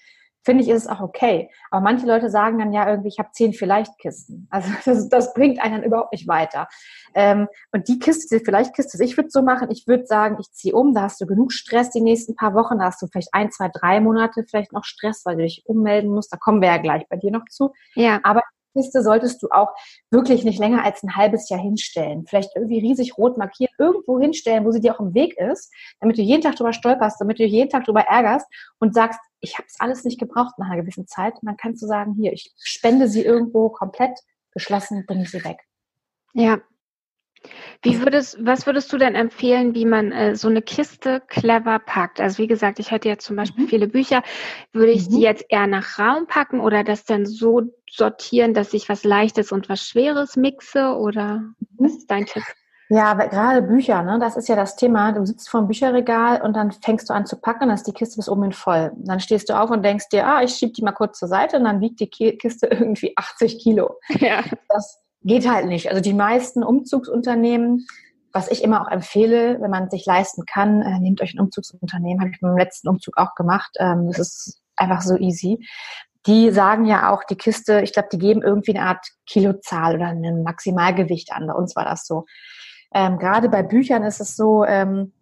finde 0.44 0.64
ich, 0.64 0.70
ist 0.70 0.82
es 0.82 0.88
auch 0.88 1.00
okay. 1.00 1.50
Aber 1.70 1.80
manche 1.80 2.06
Leute 2.06 2.30
sagen 2.30 2.58
dann 2.58 2.72
ja 2.72 2.88
irgendwie, 2.88 3.08
ich 3.08 3.18
habe 3.18 3.30
zehn 3.32 3.52
Vielleicht-Kisten. 3.52 4.48
Also 4.50 4.70
das, 4.84 5.08
das, 5.08 5.34
bringt 5.34 5.62
einen 5.62 5.76
dann 5.76 5.84
überhaupt 5.84 6.12
nicht 6.12 6.28
weiter. 6.28 6.68
Ähm, 7.14 7.48
und 7.72 7.88
die 7.88 7.98
Kiste, 7.98 8.38
die 8.38 8.44
Vielleicht-Kiste, 8.44 9.02
ich 9.02 9.16
würde 9.16 9.30
so 9.30 9.42
machen, 9.42 9.70
ich 9.70 9.86
würde 9.86 10.06
sagen, 10.06 10.36
ich 10.40 10.50
ziehe 10.52 10.74
um, 10.74 10.94
da 10.94 11.02
hast 11.02 11.20
du 11.20 11.26
genug 11.26 11.52
Stress 11.52 11.90
die 11.90 12.00
nächsten 12.00 12.34
paar 12.34 12.54
Wochen, 12.54 12.78
da 12.78 12.86
hast 12.86 13.00
du 13.02 13.06
vielleicht 13.06 13.32
ein, 13.32 13.50
zwei, 13.50 13.70
drei 13.72 14.00
Monate 14.00 14.44
vielleicht 14.48 14.72
noch 14.72 14.84
Stress, 14.84 15.22
weil 15.24 15.36
du 15.36 15.42
dich 15.42 15.62
ummelden 15.66 16.10
musst. 16.10 16.32
Da 16.32 16.36
kommen 16.36 16.60
wir 16.60 16.68
ja 16.68 16.78
gleich 16.78 17.08
bei 17.08 17.16
dir 17.16 17.30
noch 17.30 17.44
zu. 17.48 17.72
Ja. 17.94 18.20
Aber 18.22 18.42
Kiste 18.72 19.02
solltest 19.02 19.42
du 19.42 19.48
auch 19.50 19.68
wirklich 20.10 20.44
nicht 20.44 20.58
länger 20.58 20.84
als 20.84 21.02
ein 21.02 21.16
halbes 21.16 21.48
Jahr 21.48 21.60
hinstellen. 21.60 22.26
Vielleicht 22.26 22.50
irgendwie 22.54 22.80
riesig 22.80 23.18
rot 23.18 23.38
markieren, 23.38 23.72
irgendwo 23.78 24.20
hinstellen, 24.20 24.64
wo 24.64 24.70
sie 24.70 24.80
dir 24.80 24.94
auch 24.94 25.00
im 25.00 25.14
Weg 25.14 25.36
ist, 25.38 25.72
damit 26.00 26.18
du 26.18 26.22
jeden 26.22 26.42
Tag 26.42 26.56
drüber 26.56 26.72
stolperst, 26.72 27.20
damit 27.20 27.38
du 27.38 27.44
jeden 27.44 27.70
Tag 27.70 27.84
drüber 27.84 28.02
ärgerst 28.02 28.46
und 28.78 28.94
sagst, 28.94 29.20
ich 29.40 29.58
habe 29.58 29.66
es 29.68 29.80
alles 29.80 30.04
nicht 30.04 30.18
gebraucht 30.18 30.58
nach 30.58 30.66
einer 30.66 30.82
gewissen 30.82 31.06
Zeit. 31.06 31.34
Und 31.34 31.46
dann 31.46 31.56
kannst 31.56 31.82
du 31.82 31.86
sagen, 31.86 32.14
hier, 32.14 32.32
ich 32.32 32.52
spende 32.58 33.08
sie 33.08 33.22
irgendwo 33.22 33.68
komplett 33.68 34.18
geschlossen, 34.52 35.04
bringe 35.06 35.26
sie 35.26 35.44
weg. 35.44 35.58
Ja, 36.34 36.60
wie 37.82 38.00
würdest, 38.00 38.36
was 38.40 38.66
würdest 38.66 38.92
du 38.92 38.98
denn 38.98 39.14
empfehlen, 39.14 39.74
wie 39.74 39.84
man 39.84 40.12
äh, 40.12 40.36
so 40.36 40.48
eine 40.48 40.62
Kiste 40.62 41.22
clever 41.26 41.78
packt? 41.80 42.20
Also 42.20 42.38
wie 42.38 42.46
gesagt, 42.46 42.78
ich 42.78 42.90
hätte 42.90 43.08
jetzt 43.08 43.24
zum 43.24 43.36
Beispiel 43.36 43.64
mhm. 43.64 43.68
viele 43.68 43.88
Bücher. 43.88 44.22
Würde 44.72 44.92
ich 44.92 45.08
mhm. 45.08 45.14
die 45.14 45.20
jetzt 45.22 45.44
eher 45.48 45.66
nach 45.66 45.98
Raum 45.98 46.26
packen 46.26 46.60
oder 46.60 46.84
das 46.84 47.04
dann 47.04 47.26
so 47.26 47.62
sortieren, 47.90 48.54
dass 48.54 48.72
ich 48.72 48.88
was 48.88 49.04
Leichtes 49.04 49.52
und 49.52 49.68
was 49.68 49.80
Schweres 49.80 50.36
mixe? 50.36 50.96
Oder 50.96 51.38
mhm. 51.38 51.56
was 51.78 51.92
ist 51.92 52.10
dein 52.10 52.26
Tipp? 52.26 52.44
Ja, 52.88 53.14
gerade 53.14 53.62
Bücher, 53.62 54.02
ne, 54.02 54.18
das 54.18 54.36
ist 54.36 54.50
ja 54.50 54.54
das 54.54 54.76
Thema. 54.76 55.12
Du 55.12 55.24
sitzt 55.24 55.48
vor 55.48 55.62
dem 55.62 55.66
Bücherregal 55.66 56.42
und 56.42 56.54
dann 56.54 56.72
fängst 56.72 57.08
du 57.08 57.14
an 57.14 57.24
zu 57.24 57.40
packen, 57.40 57.68
dann 57.68 57.70
ist 57.74 57.86
die 57.86 57.92
Kiste 57.92 58.16
bis 58.16 58.28
oben 58.28 58.42
hin 58.42 58.52
voll. 58.52 58.92
Dann 58.96 59.18
stehst 59.18 59.48
du 59.48 59.58
auf 59.58 59.70
und 59.70 59.82
denkst 59.82 60.10
dir, 60.10 60.26
ah, 60.26 60.42
ich 60.42 60.54
schieb 60.54 60.74
die 60.74 60.82
mal 60.82 60.92
kurz 60.92 61.18
zur 61.18 61.28
Seite 61.28 61.56
und 61.56 61.64
dann 61.64 61.80
wiegt 61.80 62.00
die 62.00 62.08
Kiste 62.08 62.66
irgendwie 62.70 63.14
80 63.16 63.60
Kilo. 63.60 63.98
Ja. 64.20 64.42
Das 64.68 65.01
geht 65.24 65.48
halt 65.48 65.66
nicht. 65.66 65.90
Also 65.90 66.00
die 66.00 66.14
meisten 66.14 66.62
Umzugsunternehmen, 66.62 67.86
was 68.32 68.50
ich 68.50 68.64
immer 68.64 68.82
auch 68.82 68.90
empfehle, 68.90 69.60
wenn 69.60 69.70
man 69.70 69.90
sich 69.90 70.06
leisten 70.06 70.44
kann, 70.46 70.82
äh, 70.82 70.98
nehmt 70.98 71.20
euch 71.20 71.34
ein 71.34 71.40
Umzugsunternehmen, 71.40 72.20
habe 72.20 72.30
ich 72.32 72.40
beim 72.40 72.56
letzten 72.56 72.88
Umzug 72.88 73.16
auch 73.18 73.34
gemacht. 73.34 73.70
Ähm, 73.78 74.08
das 74.08 74.18
ist 74.18 74.62
einfach 74.76 75.02
so 75.02 75.16
easy. 75.16 75.66
Die 76.26 76.50
sagen 76.50 76.84
ja 76.86 77.12
auch, 77.12 77.24
die 77.24 77.36
Kiste, 77.36 77.82
ich 77.82 77.92
glaube, 77.92 78.08
die 78.12 78.18
geben 78.18 78.42
irgendwie 78.42 78.76
eine 78.76 78.86
Art 78.86 79.06
Kilozahl 79.26 79.96
oder 79.96 80.06
ein 80.06 80.42
Maximalgewicht 80.44 81.32
an. 81.32 81.48
Bei 81.48 81.54
uns 81.54 81.74
war 81.76 81.84
das 81.84 82.06
so. 82.06 82.24
Ähm, 82.94 83.18
Gerade 83.18 83.48
bei 83.48 83.62
Büchern 83.62 84.04
ist 84.04 84.20
es 84.20 84.36
so, 84.36 84.64
ähm, 84.64 85.12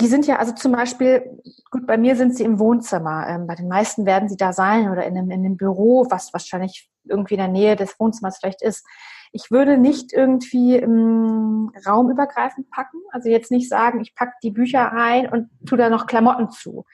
die 0.00 0.06
sind 0.06 0.26
ja, 0.26 0.36
also 0.36 0.52
zum 0.52 0.72
Beispiel, 0.72 1.40
gut, 1.70 1.86
bei 1.86 1.98
mir 1.98 2.16
sind 2.16 2.36
sie 2.36 2.44
im 2.44 2.58
Wohnzimmer. 2.58 3.26
Ähm, 3.28 3.46
bei 3.46 3.54
den 3.54 3.68
meisten 3.68 4.06
werden 4.06 4.28
sie 4.28 4.36
da 4.36 4.52
sein 4.52 4.90
oder 4.90 5.04
in 5.04 5.16
einem, 5.16 5.30
in 5.30 5.44
einem 5.44 5.56
Büro, 5.56 6.06
was 6.08 6.32
wahrscheinlich 6.32 6.88
irgendwie 7.04 7.34
in 7.34 7.40
der 7.40 7.48
Nähe 7.48 7.76
des 7.76 7.98
Wohnzimmers 7.98 8.38
vielleicht 8.38 8.62
ist. 8.62 8.86
Ich 9.32 9.50
würde 9.50 9.78
nicht 9.78 10.12
irgendwie 10.12 10.76
ähm, 10.76 11.72
raumübergreifend 11.86 12.70
packen. 12.70 12.98
Also 13.10 13.28
jetzt 13.28 13.50
nicht 13.50 13.68
sagen, 13.68 14.00
ich 14.00 14.14
packe 14.14 14.32
die 14.42 14.50
Bücher 14.50 14.80
rein 14.80 15.28
und 15.28 15.48
tu 15.66 15.76
da 15.76 15.88
noch 15.88 16.06
Klamotten 16.06 16.50
zu. 16.50 16.84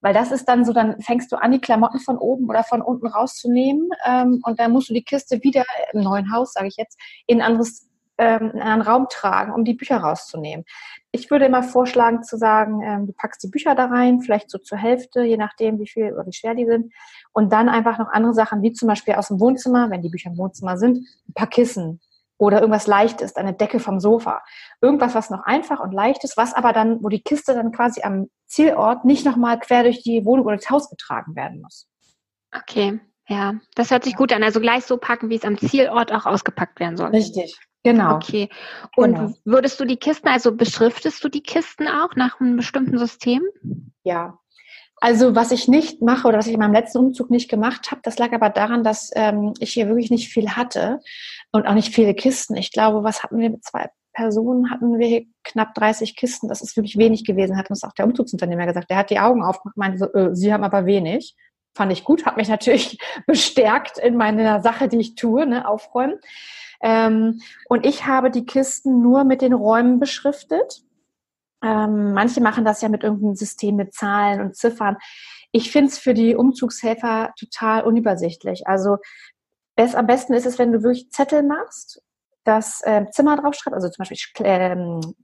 Weil 0.00 0.14
das 0.14 0.32
ist 0.32 0.46
dann 0.46 0.64
so, 0.64 0.72
dann 0.72 1.00
fängst 1.00 1.32
du 1.32 1.36
an, 1.36 1.52
die 1.52 1.60
Klamotten 1.60 1.98
von 1.98 2.18
oben 2.18 2.48
oder 2.48 2.62
von 2.62 2.82
unten 2.82 3.06
rauszunehmen 3.06 3.88
ähm, 4.06 4.40
und 4.44 4.60
dann 4.60 4.72
musst 4.72 4.90
du 4.90 4.94
die 4.94 5.04
Kiste 5.04 5.42
wieder 5.42 5.64
im 5.92 6.02
neuen 6.02 6.30
Haus, 6.32 6.52
sage 6.52 6.68
ich 6.68 6.76
jetzt, 6.76 6.98
in 7.26 7.40
ein 7.40 7.52
anderes 7.52 7.88
ähm, 8.18 8.52
in 8.54 8.60
einen 8.60 8.82
Raum 8.82 9.06
tragen, 9.10 9.52
um 9.52 9.64
die 9.64 9.74
Bücher 9.74 9.98
rauszunehmen. 9.98 10.64
Ich 11.14 11.30
würde 11.30 11.44
immer 11.44 11.62
vorschlagen 11.62 12.24
zu 12.24 12.36
sagen, 12.36 12.82
ähm, 12.82 13.06
du 13.06 13.12
packst 13.12 13.40
die 13.44 13.48
Bücher 13.48 13.76
da 13.76 13.86
rein, 13.86 14.20
vielleicht 14.20 14.50
so 14.50 14.58
zur 14.58 14.78
Hälfte, 14.78 15.22
je 15.22 15.36
nachdem, 15.36 15.78
wie 15.78 15.86
viel 15.86 16.12
oder 16.12 16.26
wie 16.26 16.32
schwer 16.32 16.56
die 16.56 16.66
sind. 16.66 16.92
Und 17.32 17.52
dann 17.52 17.68
einfach 17.68 17.98
noch 17.98 18.08
andere 18.08 18.34
Sachen, 18.34 18.62
wie 18.62 18.72
zum 18.72 18.88
Beispiel 18.88 19.14
aus 19.14 19.28
dem 19.28 19.38
Wohnzimmer, 19.38 19.90
wenn 19.90 20.02
die 20.02 20.08
Bücher 20.08 20.30
im 20.30 20.38
Wohnzimmer 20.38 20.76
sind, 20.76 21.06
ein 21.28 21.34
paar 21.34 21.46
Kissen 21.46 22.00
oder 22.36 22.58
irgendwas 22.58 22.88
Leichtes, 22.88 23.36
eine 23.36 23.52
Decke 23.52 23.78
vom 23.78 24.00
Sofa. 24.00 24.42
Irgendwas, 24.80 25.14
was 25.14 25.30
noch 25.30 25.44
einfach 25.44 25.78
und 25.78 25.92
leicht 25.92 26.24
ist, 26.24 26.36
was 26.36 26.52
aber 26.52 26.72
dann, 26.72 27.00
wo 27.04 27.08
die 27.08 27.22
Kiste 27.22 27.54
dann 27.54 27.70
quasi 27.70 28.02
am 28.02 28.28
Zielort 28.46 29.04
nicht 29.04 29.24
nochmal 29.24 29.60
quer 29.60 29.84
durch 29.84 30.02
die 30.02 30.24
Wohnung 30.24 30.46
oder 30.46 30.56
das 30.56 30.68
Haus 30.68 30.90
getragen 30.90 31.36
werden 31.36 31.60
muss. 31.62 31.86
Okay, 32.52 32.98
ja, 33.28 33.54
das 33.76 33.92
hört 33.92 34.02
sich 34.02 34.16
gut 34.16 34.32
an. 34.32 34.42
Also 34.42 34.58
gleich 34.58 34.84
so 34.84 34.96
packen, 34.96 35.30
wie 35.30 35.36
es 35.36 35.44
am 35.44 35.58
Zielort 35.58 36.12
auch 36.12 36.26
ausgepackt 36.26 36.80
werden 36.80 36.96
soll. 36.96 37.10
Richtig, 37.10 37.56
Genau. 37.84 38.16
Okay. 38.16 38.48
Und 38.96 39.14
genau. 39.14 39.32
würdest 39.44 39.78
du 39.78 39.84
die 39.84 39.98
Kisten, 39.98 40.28
also 40.28 40.56
beschriftest 40.56 41.22
du 41.22 41.28
die 41.28 41.42
Kisten 41.42 41.86
auch 41.86 42.16
nach 42.16 42.40
einem 42.40 42.56
bestimmten 42.56 42.98
System? 42.98 43.42
Ja. 44.02 44.38
Also 45.00 45.34
was 45.36 45.50
ich 45.50 45.68
nicht 45.68 46.00
mache 46.00 46.26
oder 46.26 46.38
was 46.38 46.46
ich 46.46 46.54
in 46.54 46.60
meinem 46.60 46.72
letzten 46.72 46.98
Umzug 46.98 47.30
nicht 47.30 47.50
gemacht 47.50 47.90
habe, 47.90 48.00
das 48.02 48.18
lag 48.18 48.32
aber 48.32 48.48
daran, 48.48 48.84
dass 48.84 49.10
ähm, 49.14 49.52
ich 49.58 49.74
hier 49.74 49.86
wirklich 49.88 50.10
nicht 50.10 50.30
viel 50.30 50.50
hatte 50.50 51.00
und 51.52 51.66
auch 51.66 51.74
nicht 51.74 51.94
viele 51.94 52.14
Kisten. 52.14 52.56
Ich 52.56 52.72
glaube, 52.72 53.04
was 53.04 53.22
hatten 53.22 53.38
wir 53.38 53.50
mit 53.50 53.64
zwei 53.64 53.90
Personen? 54.14 54.70
Hatten 54.70 54.98
wir 54.98 55.06
hier 55.06 55.26
knapp 55.42 55.74
30 55.74 56.16
Kisten. 56.16 56.48
Das 56.48 56.62
ist 56.62 56.76
wirklich 56.76 56.96
wenig 56.96 57.26
gewesen, 57.26 57.58
hat 57.58 57.68
uns 57.68 57.84
auch 57.84 57.92
der 57.92 58.06
Umzugsunternehmer 58.06 58.64
gesagt. 58.64 58.88
Der 58.88 58.96
hat 58.96 59.10
die 59.10 59.20
Augen 59.20 59.42
aufgemacht, 59.42 59.76
meinte 59.76 59.98
so, 59.98 60.12
äh, 60.14 60.34
Sie 60.34 60.54
haben 60.54 60.64
aber 60.64 60.86
wenig. 60.86 61.34
Fand 61.76 61.92
ich 61.92 62.04
gut, 62.04 62.24
hat 62.24 62.38
mich 62.38 62.48
natürlich 62.48 62.98
bestärkt 63.26 63.98
in 63.98 64.16
meiner 64.16 64.62
Sache, 64.62 64.88
die 64.88 65.00
ich 65.00 65.16
tue, 65.16 65.44
ne, 65.44 65.68
aufräumen. 65.68 66.18
Ähm, 66.84 67.40
und 67.68 67.86
ich 67.86 68.06
habe 68.06 68.30
die 68.30 68.44
Kisten 68.44 69.00
nur 69.00 69.24
mit 69.24 69.40
den 69.40 69.54
Räumen 69.54 69.98
beschriftet. 69.98 70.82
Ähm, 71.62 72.12
manche 72.12 72.42
machen 72.42 72.66
das 72.66 72.82
ja 72.82 72.90
mit 72.90 73.02
irgendeinem 73.02 73.36
System 73.36 73.76
mit 73.76 73.94
Zahlen 73.94 74.42
und 74.42 74.54
Ziffern. 74.54 74.98
Ich 75.50 75.72
finde 75.72 75.88
es 75.88 75.98
für 75.98 76.12
die 76.12 76.36
Umzugshelfer 76.36 77.32
total 77.40 77.84
unübersichtlich. 77.84 78.66
Also 78.66 78.98
best, 79.76 79.96
am 79.96 80.06
besten 80.06 80.34
ist 80.34 80.44
es, 80.44 80.58
wenn 80.58 80.72
du 80.72 80.82
wirklich 80.82 81.10
Zettel 81.10 81.42
machst, 81.42 82.02
das 82.44 82.82
äh, 82.84 83.06
Zimmer 83.10 83.36
draufschreibst, 83.36 83.74
also 83.74 83.88
zum 83.88 84.04
Beispiel 84.04 84.46
äh, 84.46 84.76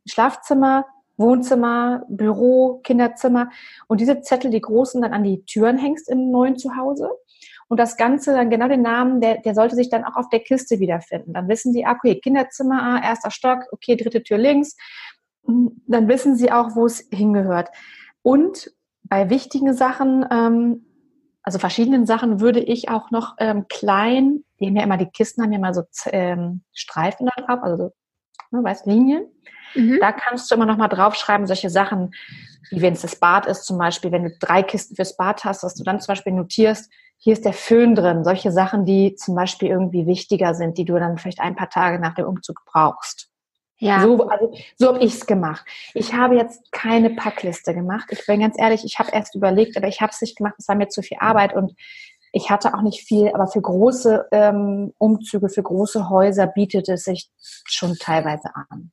Schlafzimmer, 0.09 0.87
Wohnzimmer, 1.19 2.07
Büro, 2.09 2.81
Kinderzimmer 2.83 3.51
und 3.87 4.01
diese 4.01 4.23
Zettel, 4.23 4.51
die 4.51 4.63
großen, 4.63 5.03
dann 5.03 5.13
an 5.13 5.25
die 5.25 5.45
Türen 5.45 5.77
hängst 5.77 6.09
im 6.09 6.31
neuen 6.31 6.57
Zuhause 6.57 7.11
und 7.71 7.79
das 7.79 7.97
Ganze 7.97 8.33
dann 8.33 8.51
genau 8.51 8.67
den 8.67 8.83
Namen, 8.83 9.21
der, 9.21 9.39
der 9.39 9.55
sollte 9.55 9.77
sich 9.77 9.89
dann 9.89 10.03
auch 10.05 10.17
auf 10.17 10.29
der 10.29 10.41
Kiste 10.41 10.81
wiederfinden. 10.81 11.33
Dann 11.35 11.49
wissen 11.49 11.73
Sie, 11.73 11.87
okay, 11.87 12.19
Kinderzimmer, 12.19 12.83
ah, 12.83 13.01
erster 13.01 13.31
Stock, 13.31 13.61
okay, 13.71 13.95
dritte 13.95 14.25
Tür 14.25 14.39
links. 14.39 14.77
Dann 15.45 16.09
wissen 16.09 16.35
Sie 16.35 16.51
auch, 16.51 16.75
wo 16.75 16.85
es 16.87 17.07
hingehört. 17.13 17.69
Und 18.23 18.73
bei 19.05 19.31
wichtigen 19.31 19.73
Sachen, 19.73 20.27
ähm, 20.33 20.85
also 21.45 21.61
verschiedenen 21.61 22.07
Sachen, 22.07 22.41
würde 22.41 22.59
ich 22.59 22.89
auch 22.89 23.13
noch 23.13 23.37
ähm, 23.39 23.67
klein, 23.69 24.43
die 24.59 24.67
haben 24.67 24.77
ja 24.77 24.83
immer, 24.83 24.97
die 24.97 25.07
Kisten 25.07 25.41
haben 25.41 25.53
ja 25.53 25.61
mal 25.61 25.73
so 25.73 25.85
ähm, 26.07 26.63
Streifen 26.73 27.29
da 27.37 27.41
drauf, 27.41 27.63
also 27.63 27.77
so 27.77 27.93
ne, 28.51 28.65
weißt 28.65 28.87
Linien. 28.87 29.27
Mhm. 29.77 29.99
Da 30.01 30.11
kannst 30.11 30.51
du 30.51 30.57
immer 30.57 30.67
noch 30.67 30.77
mal 30.77 30.89
draufschreiben, 30.89 31.47
solche 31.47 31.71
Sachen, 31.71 32.11
wie 32.71 32.83
wenn 32.83 32.95
es 32.95 33.03
das 33.03 33.15
Bad 33.15 33.47
ist 33.47 33.63
zum 33.63 33.79
Beispiel, 33.79 34.11
wenn 34.11 34.25
du 34.25 34.37
drei 34.41 34.65
Kisten 34.65 34.97
fürs 34.97 35.17
Bad 35.17 35.45
hast, 35.45 35.63
dass 35.63 35.77
du 35.77 35.85
dann 35.85 36.01
zum 36.01 36.09
Beispiel 36.13 36.33
notierst, 36.33 36.91
hier 37.23 37.35
ist 37.35 37.45
der 37.45 37.53
Föhn 37.53 37.95
drin, 37.95 38.25
solche 38.25 38.51
Sachen, 38.51 38.87
die 38.87 39.15
zum 39.15 39.35
Beispiel 39.35 39.69
irgendwie 39.69 40.07
wichtiger 40.07 40.55
sind, 40.55 40.79
die 40.79 40.87
du 40.87 40.99
dann 40.99 41.19
vielleicht 41.19 41.41
ein 41.41 41.55
paar 41.55 41.69
Tage 41.69 41.99
nach 41.99 42.15
dem 42.15 42.27
Umzug 42.27 42.63
brauchst. 42.65 43.29
Ja. 43.77 44.01
So, 44.01 44.27
also, 44.27 44.55
so 44.77 44.89
habe 44.89 45.05
ich 45.05 45.15
es 45.15 45.27
gemacht. 45.27 45.65
Ich 45.93 46.15
habe 46.15 46.37
jetzt 46.37 46.73
keine 46.73 47.11
Packliste 47.11 47.75
gemacht. 47.75 48.09
Ich 48.11 48.25
bin 48.27 48.41
ganz 48.41 48.59
ehrlich, 48.59 48.85
ich 48.85 48.99
habe 48.99 49.11
erst 49.13 49.35
überlegt, 49.35 49.77
aber 49.77 49.87
ich 49.87 50.01
habe 50.01 50.13
es 50.13 50.21
nicht 50.23 50.37
gemacht. 50.37 50.55
Es 50.59 50.69
war 50.69 50.77
mir 50.77 50.89
zu 50.89 51.03
viel 51.03 51.19
Arbeit 51.21 51.55
und 51.55 51.75
ich 52.33 52.51
hatte 52.51 52.73
auch 52.75 52.83
nicht 52.83 53.07
viel. 53.07 53.31
Aber 53.35 53.49
für 53.49 53.61
große 53.61 54.29
ähm, 54.33 54.95
Umzüge, 54.97 55.51
für 55.51 55.63
große 55.63 56.09
Häuser 56.09 56.47
bietet 56.47 56.89
es 56.89 57.05
sich 57.05 57.31
schon 57.65 57.97
teilweise 57.97 58.51
an. 58.55 58.93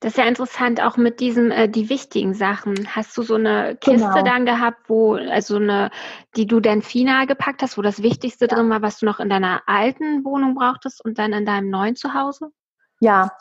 Das 0.00 0.12
ist 0.12 0.18
ja 0.18 0.24
interessant, 0.24 0.82
auch 0.82 0.96
mit 0.96 1.20
diesen, 1.20 1.50
äh, 1.50 1.68
die 1.68 1.88
wichtigen 1.88 2.34
Sachen. 2.34 2.74
Hast 2.94 3.16
du 3.16 3.22
so 3.22 3.34
eine 3.34 3.76
Kiste 3.80 4.08
genau. 4.08 4.22
dann 4.22 4.46
gehabt, 4.46 4.88
wo, 4.88 5.14
also 5.14 5.56
eine, 5.56 5.90
die 6.36 6.46
du 6.46 6.60
dann 6.60 6.82
final 6.82 7.26
gepackt 7.26 7.62
hast, 7.62 7.78
wo 7.78 7.82
das 7.82 8.02
Wichtigste 8.02 8.46
ja. 8.46 8.54
drin 8.54 8.70
war, 8.70 8.82
was 8.82 8.98
du 8.98 9.06
noch 9.06 9.20
in 9.20 9.28
deiner 9.28 9.62
alten 9.66 10.24
Wohnung 10.24 10.54
brauchtest 10.54 11.04
und 11.04 11.18
dann 11.18 11.32
in 11.32 11.46
deinem 11.46 11.70
neuen 11.70 11.96
Zuhause? 11.96 12.50
Ja, 13.04 13.32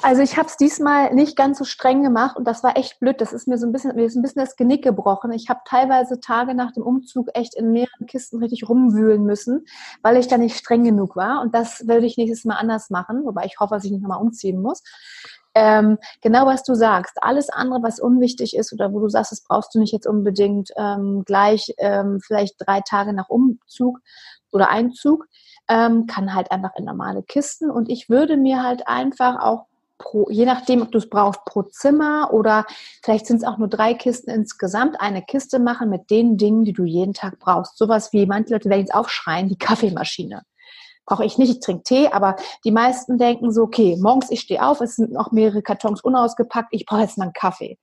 also 0.00 0.22
ich 0.22 0.38
habe 0.38 0.48
es 0.48 0.56
diesmal 0.56 1.12
nicht 1.12 1.36
ganz 1.36 1.58
so 1.58 1.64
streng 1.64 2.02
gemacht 2.02 2.38
und 2.38 2.46
das 2.46 2.62
war 2.62 2.78
echt 2.78 3.00
blöd. 3.00 3.20
Das 3.20 3.34
ist 3.34 3.46
mir 3.46 3.58
so 3.58 3.66
ein 3.66 3.72
bisschen, 3.72 3.94
mir 3.94 4.06
ist 4.06 4.16
ein 4.16 4.22
bisschen 4.22 4.40
das 4.40 4.56
Genick 4.56 4.82
gebrochen. 4.82 5.30
Ich 5.32 5.50
habe 5.50 5.60
teilweise 5.66 6.20
Tage 6.20 6.54
nach 6.54 6.72
dem 6.72 6.84
Umzug 6.84 7.28
echt 7.34 7.54
in 7.54 7.70
mehreren 7.70 8.06
Kisten 8.06 8.38
richtig 8.38 8.66
rumwühlen 8.66 9.22
müssen, 9.24 9.66
weil 10.00 10.16
ich 10.16 10.26
da 10.26 10.38
nicht 10.38 10.56
streng 10.56 10.84
genug 10.84 11.16
war. 11.16 11.42
Und 11.42 11.54
das 11.54 11.86
werde 11.86 12.06
ich 12.06 12.16
nächstes 12.16 12.46
Mal 12.46 12.54
anders 12.54 12.88
machen, 12.88 13.26
wobei 13.26 13.44
ich 13.44 13.60
hoffe, 13.60 13.74
dass 13.74 13.84
ich 13.84 13.90
nicht 13.90 14.00
nochmal 14.00 14.22
umziehen 14.22 14.62
muss. 14.62 14.82
Ähm, 15.54 15.98
genau 16.22 16.46
was 16.46 16.62
du 16.62 16.74
sagst. 16.74 17.18
Alles 17.20 17.50
andere, 17.50 17.82
was 17.82 18.00
unwichtig 18.00 18.56
ist 18.56 18.72
oder 18.72 18.90
wo 18.90 19.00
du 19.00 19.10
sagst, 19.10 19.32
das 19.32 19.42
brauchst 19.42 19.74
du 19.74 19.80
nicht 19.80 19.92
jetzt 19.92 20.06
unbedingt 20.06 20.70
ähm, 20.78 21.24
gleich 21.26 21.74
ähm, 21.76 22.20
vielleicht 22.24 22.54
drei 22.56 22.80
Tage 22.80 23.12
nach 23.12 23.28
Umzug 23.28 23.98
oder 24.50 24.70
Einzug, 24.70 25.26
ähm, 25.70 26.06
kann 26.06 26.34
halt 26.34 26.50
einfach 26.50 26.72
in 26.76 26.84
normale 26.84 27.22
Kisten. 27.22 27.70
Und 27.70 27.88
ich 27.88 28.10
würde 28.10 28.36
mir 28.36 28.62
halt 28.62 28.86
einfach 28.88 29.40
auch 29.40 29.66
pro, 29.96 30.28
je 30.28 30.44
nachdem, 30.44 30.82
ob 30.82 30.90
du 30.90 30.98
es 30.98 31.08
brauchst, 31.08 31.44
pro 31.44 31.62
Zimmer 31.62 32.30
oder 32.32 32.66
vielleicht 33.02 33.26
sind 33.26 33.36
es 33.36 33.44
auch 33.44 33.56
nur 33.56 33.68
drei 33.68 33.94
Kisten 33.94 34.30
insgesamt, 34.30 35.00
eine 35.00 35.22
Kiste 35.22 35.60
machen 35.60 35.88
mit 35.88 36.10
den 36.10 36.36
Dingen, 36.36 36.64
die 36.64 36.72
du 36.72 36.84
jeden 36.84 37.14
Tag 37.14 37.38
brauchst. 37.38 37.78
Sowas 37.78 38.12
wie 38.12 38.26
manche 38.26 38.52
Leute 38.52 38.68
werden 38.68 38.80
jetzt 38.80 38.94
aufschreien, 38.94 39.48
die 39.48 39.58
Kaffeemaschine 39.58 40.42
brauche 41.10 41.24
ich 41.24 41.38
nicht, 41.38 41.50
ich 41.50 41.60
trinke 41.60 41.82
Tee, 41.82 42.08
aber 42.08 42.36
die 42.64 42.70
meisten 42.70 43.18
denken 43.18 43.50
so, 43.50 43.64
okay, 43.64 43.98
morgens 44.00 44.30
ich 44.30 44.40
stehe 44.40 44.64
auf, 44.64 44.80
es 44.80 44.94
sind 44.94 45.10
noch 45.10 45.32
mehrere 45.32 45.60
Kartons 45.60 46.00
unausgepackt, 46.02 46.68
ich 46.70 46.86
brauche 46.86 47.00
jetzt 47.00 47.18
mal 47.18 47.24
einen 47.24 47.32
Kaffee. 47.32 47.78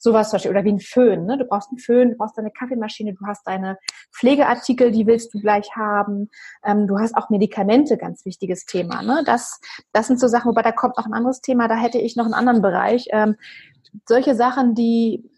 Sowas 0.00 0.30
zum 0.30 0.38
Beispiel. 0.38 0.50
Oder 0.50 0.64
wie 0.64 0.72
ein 0.72 0.80
Föhn, 0.80 1.24
ne? 1.24 1.38
Du 1.38 1.44
brauchst 1.44 1.70
einen 1.70 1.78
Föhn, 1.78 2.10
du 2.10 2.16
brauchst 2.16 2.36
deine 2.36 2.50
Kaffeemaschine, 2.50 3.14
du 3.14 3.24
hast 3.24 3.46
deine 3.46 3.78
Pflegeartikel, 4.12 4.90
die 4.90 5.06
willst 5.06 5.32
du 5.32 5.40
gleich 5.40 5.70
haben. 5.76 6.28
Ähm, 6.64 6.88
du 6.88 6.98
hast 6.98 7.16
auch 7.16 7.30
Medikamente, 7.30 7.96
ganz 7.96 8.24
wichtiges 8.24 8.66
Thema. 8.66 9.02
Ne? 9.02 9.22
Das, 9.24 9.60
das 9.92 10.08
sind 10.08 10.18
so 10.18 10.26
Sachen, 10.26 10.48
wobei 10.50 10.62
da 10.62 10.72
kommt 10.72 10.96
noch 10.96 11.06
ein 11.06 11.14
anderes 11.14 11.40
Thema, 11.40 11.68
da 11.68 11.76
hätte 11.76 11.98
ich 11.98 12.16
noch 12.16 12.24
einen 12.24 12.34
anderen 12.34 12.62
Bereich. 12.62 13.06
Ähm, 13.12 13.36
solche 14.08 14.34
Sachen, 14.34 14.74
die 14.74 15.30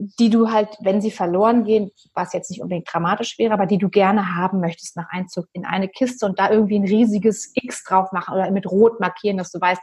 die 0.00 0.30
du 0.30 0.50
halt, 0.50 0.68
wenn 0.80 1.02
sie 1.02 1.10
verloren 1.10 1.64
gehen, 1.64 1.90
was 2.14 2.32
jetzt 2.32 2.50
nicht 2.50 2.62
unbedingt 2.62 2.88
dramatisch 2.90 3.38
wäre, 3.38 3.52
aber 3.52 3.66
die 3.66 3.78
du 3.78 3.90
gerne 3.90 4.34
haben 4.34 4.60
möchtest 4.60 4.96
nach 4.96 5.10
Einzug 5.10 5.46
in 5.52 5.66
eine 5.66 5.88
Kiste 5.88 6.24
und 6.24 6.38
da 6.38 6.50
irgendwie 6.50 6.78
ein 6.78 6.86
riesiges 6.86 7.52
X 7.54 7.84
drauf 7.84 8.10
machen 8.12 8.34
oder 8.34 8.50
mit 8.50 8.66
Rot 8.66 8.98
markieren, 8.98 9.36
dass 9.36 9.52
du 9.52 9.60
weißt, 9.60 9.80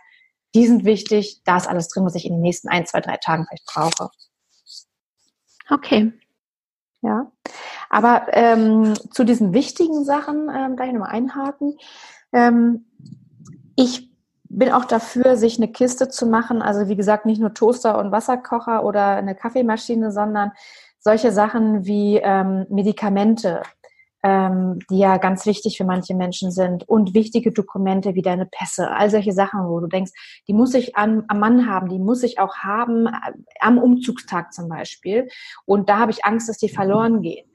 die 0.56 0.66
sind 0.66 0.86
wichtig, 0.86 1.42
da 1.46 1.58
ist 1.58 1.68
alles 1.68 1.88
drin, 1.90 2.06
was 2.06 2.16
ich 2.16 2.26
in 2.26 2.34
den 2.34 2.42
nächsten 2.42 2.68
ein, 2.70 2.86
zwei, 2.86 3.00
drei 3.00 3.18
Tagen 3.18 3.46
vielleicht 3.48 3.66
brauche. 3.66 4.10
Okay. 5.70 6.14
Ja. 7.02 7.32
Aber 7.90 8.28
ähm, 8.32 8.96
zu 9.12 9.24
diesen 9.24 9.54
wichtigen 9.54 10.04
Sachen, 10.04 10.50
ähm, 10.54 10.78
da 10.78 10.86
ich 10.86 10.94
nochmal 10.94 11.12
einhaken. 11.12 11.78
Ähm, 12.34 12.86
ich 13.76 14.07
bin 14.50 14.72
auch 14.72 14.86
dafür, 14.86 15.38
sich 15.38 15.58
eine 15.58 15.72
Kiste 15.72 16.10
zu 16.10 16.26
machen. 16.26 16.62
Also 16.62 16.88
wie 16.88 16.96
gesagt, 16.96 17.26
nicht 17.26 17.42
nur 17.42 17.54
Toaster 17.54 17.98
und 17.98 18.12
Wasserkocher 18.12 18.84
oder 18.84 19.16
eine 19.18 19.36
Kaffeemaschine, 19.36 20.12
sondern 20.12 20.52
solche 21.00 21.32
Sachen 21.32 21.86
wie 21.86 22.18
ähm, 22.18 22.66
Medikamente, 22.70 23.62
ähm, 24.24 24.80
die 24.90 25.00
ja 25.00 25.18
ganz 25.18 25.46
wichtig 25.46 25.78
für 25.78 25.86
manche 25.86 26.16
Menschen 26.16 26.52
sind 26.52 26.88
und 26.90 27.14
wichtige 27.14 27.52
Dokumente 27.52 28.16
wie 28.16 28.22
deine 28.22 28.46
Pässe, 28.46 28.90
all 28.92 29.10
solche 29.10 29.32
Sachen, 29.32 29.68
wo 29.68 29.80
du 29.80 29.88
denkst, 29.88 30.12
die 30.48 30.54
muss 30.54 30.74
ich 30.74 30.96
am, 30.96 31.24
am 31.28 31.40
Mann 31.40 31.70
haben, 31.70 31.88
die 31.88 32.00
muss 32.00 32.24
ich 32.24 32.40
auch 32.40 32.58
haben 32.58 33.08
äh, 33.08 33.12
am 33.60 33.78
Umzugstag 33.78 34.54
zum 34.54 34.70
Beispiel. 34.70 35.28
Und 35.66 35.90
da 35.90 36.00
habe 36.00 36.12
ich 36.12 36.26
Angst, 36.26 36.50
dass 36.50 36.58
die 36.58 36.70
verloren 36.70 37.22
gehen 37.22 37.47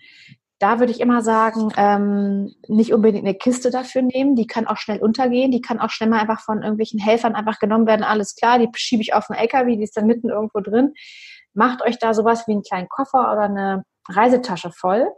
da 0.63 0.79
würde 0.79 0.93
ich 0.93 1.01
immer 1.01 1.23
sagen, 1.23 1.73
ähm, 1.77 2.55
nicht 2.69 2.95
unbedingt 2.95 3.25
eine 3.25 3.35
Kiste 3.35 3.71
dafür 3.71 4.03
nehmen. 4.03 4.37
Die 4.37 4.47
kann 4.47 4.69
auch 4.69 4.77
schnell 4.77 5.03
untergehen. 5.03 5.51
Die 5.51 5.61
kann 5.61 5.81
auch 5.81 5.91
schnell 5.91 6.09
mal 6.09 6.21
einfach 6.21 6.41
von 6.41 6.63
irgendwelchen 6.63 7.01
Helfern 7.01 7.35
einfach 7.35 7.59
genommen 7.59 7.89
werden. 7.89 8.05
Alles 8.05 8.37
klar, 8.37 8.61
die 8.61 8.69
schiebe 8.77 9.03
ich 9.03 9.13
auf 9.13 9.29
einen 9.29 9.41
LKW, 9.41 9.75
die 9.75 9.83
ist 9.83 9.97
dann 9.97 10.07
mitten 10.07 10.29
irgendwo 10.29 10.61
drin. 10.61 10.95
Macht 11.53 11.83
euch 11.83 11.99
da 11.99 12.15
sowas 12.15 12.47
wie 12.47 12.53
einen 12.53 12.63
kleinen 12.63 12.89
Koffer 12.89 13.33
oder 13.33 13.43
eine 13.43 13.83
Reisetasche 14.09 14.71
voll 14.71 15.09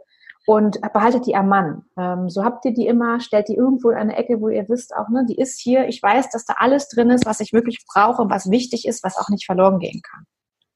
und 0.47 0.81
behaltet 0.93 1.27
die 1.27 1.35
am 1.35 1.47
Mann. 1.47 1.83
Ähm, 1.95 2.27
so 2.27 2.43
habt 2.43 2.65
ihr 2.65 2.73
die 2.73 2.87
immer, 2.87 3.19
stellt 3.19 3.47
die 3.47 3.55
irgendwo 3.55 3.91
in 3.91 3.97
eine 3.97 4.15
Ecke, 4.15 4.41
wo 4.41 4.49
ihr 4.49 4.67
wisst 4.67 4.95
auch, 4.95 5.09
ne, 5.09 5.27
die 5.29 5.37
ist 5.37 5.61
hier. 5.61 5.87
Ich 5.87 6.01
weiß, 6.01 6.31
dass 6.31 6.45
da 6.45 6.55
alles 6.57 6.89
drin 6.89 7.11
ist, 7.11 7.27
was 7.27 7.39
ich 7.39 7.53
wirklich 7.53 7.85
brauche, 7.87 8.27
was 8.31 8.49
wichtig 8.49 8.87
ist, 8.87 9.03
was 9.03 9.15
auch 9.17 9.29
nicht 9.29 9.45
verloren 9.45 9.77
gehen 9.77 10.01
kann. 10.01 10.25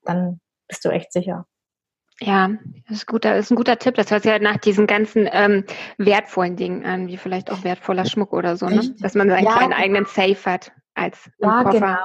Dann 0.03 0.39
bist 0.67 0.85
du 0.85 0.89
echt 0.89 1.11
sicher. 1.11 1.47
Ja, 2.21 2.49
das 2.87 2.97
ist, 2.97 3.07
guter, 3.07 3.35
das 3.35 3.45
ist 3.45 3.51
ein 3.51 3.55
guter 3.55 3.79
Tipp. 3.79 3.95
Das 3.95 4.11
hört 4.11 4.23
sich 4.23 4.31
halt 4.31 4.41
nach 4.41 4.57
diesen 4.57 4.87
ganzen 4.87 5.29
ähm, 5.31 5.63
wertvollen 5.97 6.57
Dingen 6.57 6.85
an, 6.85 7.07
wie 7.07 7.17
vielleicht 7.17 7.49
auch 7.49 7.63
wertvoller 7.63 8.05
Schmuck 8.05 8.33
oder 8.33 8.57
so, 8.57 8.67
ne? 8.67 8.93
dass 8.99 9.15
man 9.15 9.29
seinen 9.29 9.45
ja, 9.45 9.53
kleinen 9.53 9.71
genau. 9.71 9.81
eigenen 9.81 10.05
Safe 10.05 10.37
hat 10.45 10.71
als 10.95 11.29
ja, 11.39 11.63
Koffer. 11.63 11.79
Genau. 11.79 11.97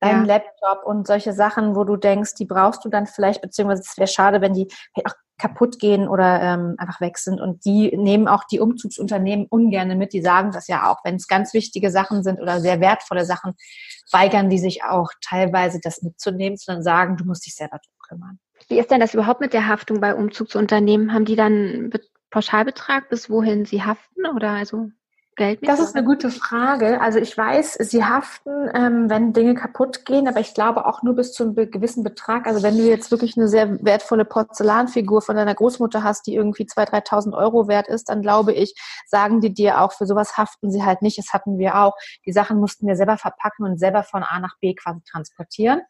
Dein 0.00 0.26
ja. 0.26 0.34
Laptop 0.34 0.84
und 0.84 1.06
solche 1.06 1.32
Sachen, 1.32 1.76
wo 1.76 1.84
du 1.84 1.96
denkst, 1.96 2.34
die 2.34 2.44
brauchst 2.44 2.84
du 2.84 2.88
dann 2.88 3.06
vielleicht, 3.06 3.40
beziehungsweise 3.40 3.82
es 3.82 3.96
wäre 3.96 4.08
schade, 4.08 4.40
wenn 4.40 4.52
die 4.52 4.66
auch 5.04 5.14
kaputt 5.38 5.78
gehen 5.78 6.08
oder 6.08 6.40
ähm, 6.42 6.74
einfach 6.78 7.00
weg 7.00 7.18
sind. 7.18 7.40
Und 7.40 7.64
die 7.64 7.96
nehmen 7.96 8.26
auch 8.26 8.44
die 8.44 8.60
Umzugsunternehmen 8.60 9.46
ungern 9.46 9.96
mit. 9.98 10.12
Die 10.12 10.22
sagen 10.22 10.50
das 10.52 10.68
ja 10.68 10.90
auch, 10.90 10.98
wenn 11.04 11.16
es 11.16 11.28
ganz 11.28 11.54
wichtige 11.54 11.90
Sachen 11.90 12.22
sind 12.22 12.40
oder 12.40 12.60
sehr 12.60 12.80
wertvolle 12.80 13.24
Sachen, 13.24 13.54
weigern 14.10 14.50
die 14.50 14.58
sich 14.58 14.84
auch 14.84 15.10
teilweise 15.20 15.80
das 15.80 16.02
mitzunehmen, 16.02 16.56
sondern 16.56 16.82
sagen, 16.82 17.16
du 17.16 17.24
musst 17.24 17.46
dich 17.46 17.54
selber 17.54 17.78
drum 17.78 17.94
kümmern. 18.08 18.38
Wie 18.68 18.78
ist 18.78 18.90
denn 18.90 19.00
das 19.00 19.14
überhaupt 19.14 19.40
mit 19.40 19.52
der 19.52 19.68
Haftung 19.68 20.00
bei 20.00 20.14
Umzugsunternehmen? 20.14 21.12
Haben 21.12 21.24
die 21.24 21.36
dann 21.36 21.52
einen 21.52 21.92
Pauschalbetrag, 22.30 23.08
bis 23.08 23.30
wohin 23.30 23.64
sie 23.64 23.82
haften 23.82 24.26
oder 24.26 24.50
also 24.50 24.90
Geld? 25.34 25.66
Das 25.66 25.80
ist 25.80 25.96
eine 25.96 26.04
gute 26.04 26.30
Frage. 26.30 27.00
Also 27.00 27.18
ich 27.18 27.36
weiß, 27.36 27.74
sie 27.80 28.04
haften, 28.04 28.68
ähm, 28.74 29.08
wenn 29.08 29.32
Dinge 29.32 29.54
kaputt 29.54 30.04
gehen, 30.04 30.28
aber 30.28 30.40
ich 30.40 30.52
glaube 30.52 30.86
auch 30.86 31.02
nur 31.02 31.14
bis 31.14 31.32
zu 31.32 31.44
einem 31.44 31.54
gewissen 31.54 32.04
Betrag. 32.04 32.46
Also 32.46 32.62
wenn 32.62 32.76
du 32.76 32.84
jetzt 32.84 33.10
wirklich 33.10 33.36
eine 33.36 33.48
sehr 33.48 33.82
wertvolle 33.82 34.26
Porzellanfigur 34.26 35.22
von 35.22 35.36
deiner 35.36 35.54
Großmutter 35.54 36.02
hast, 36.02 36.26
die 36.26 36.34
irgendwie 36.34 36.64
2.000, 36.64 37.06
3.000 37.06 37.36
Euro 37.36 37.66
wert 37.66 37.88
ist, 37.88 38.10
dann 38.10 38.20
glaube 38.20 38.52
ich, 38.52 38.74
sagen 39.06 39.40
die 39.40 39.54
dir 39.54 39.80
auch, 39.80 39.92
für 39.92 40.06
sowas 40.06 40.36
haften 40.36 40.70
sie 40.70 40.84
halt 40.84 41.00
nicht. 41.00 41.16
Das 41.16 41.32
hatten 41.32 41.58
wir 41.58 41.76
auch. 41.76 41.94
Die 42.26 42.32
Sachen 42.32 42.58
mussten 42.58 42.86
wir 42.86 42.96
selber 42.96 43.16
verpacken 43.16 43.64
und 43.64 43.78
selber 43.78 44.02
von 44.02 44.22
A 44.22 44.38
nach 44.38 44.58
B 44.60 44.74
quasi 44.74 45.00
transportieren. 45.10 45.80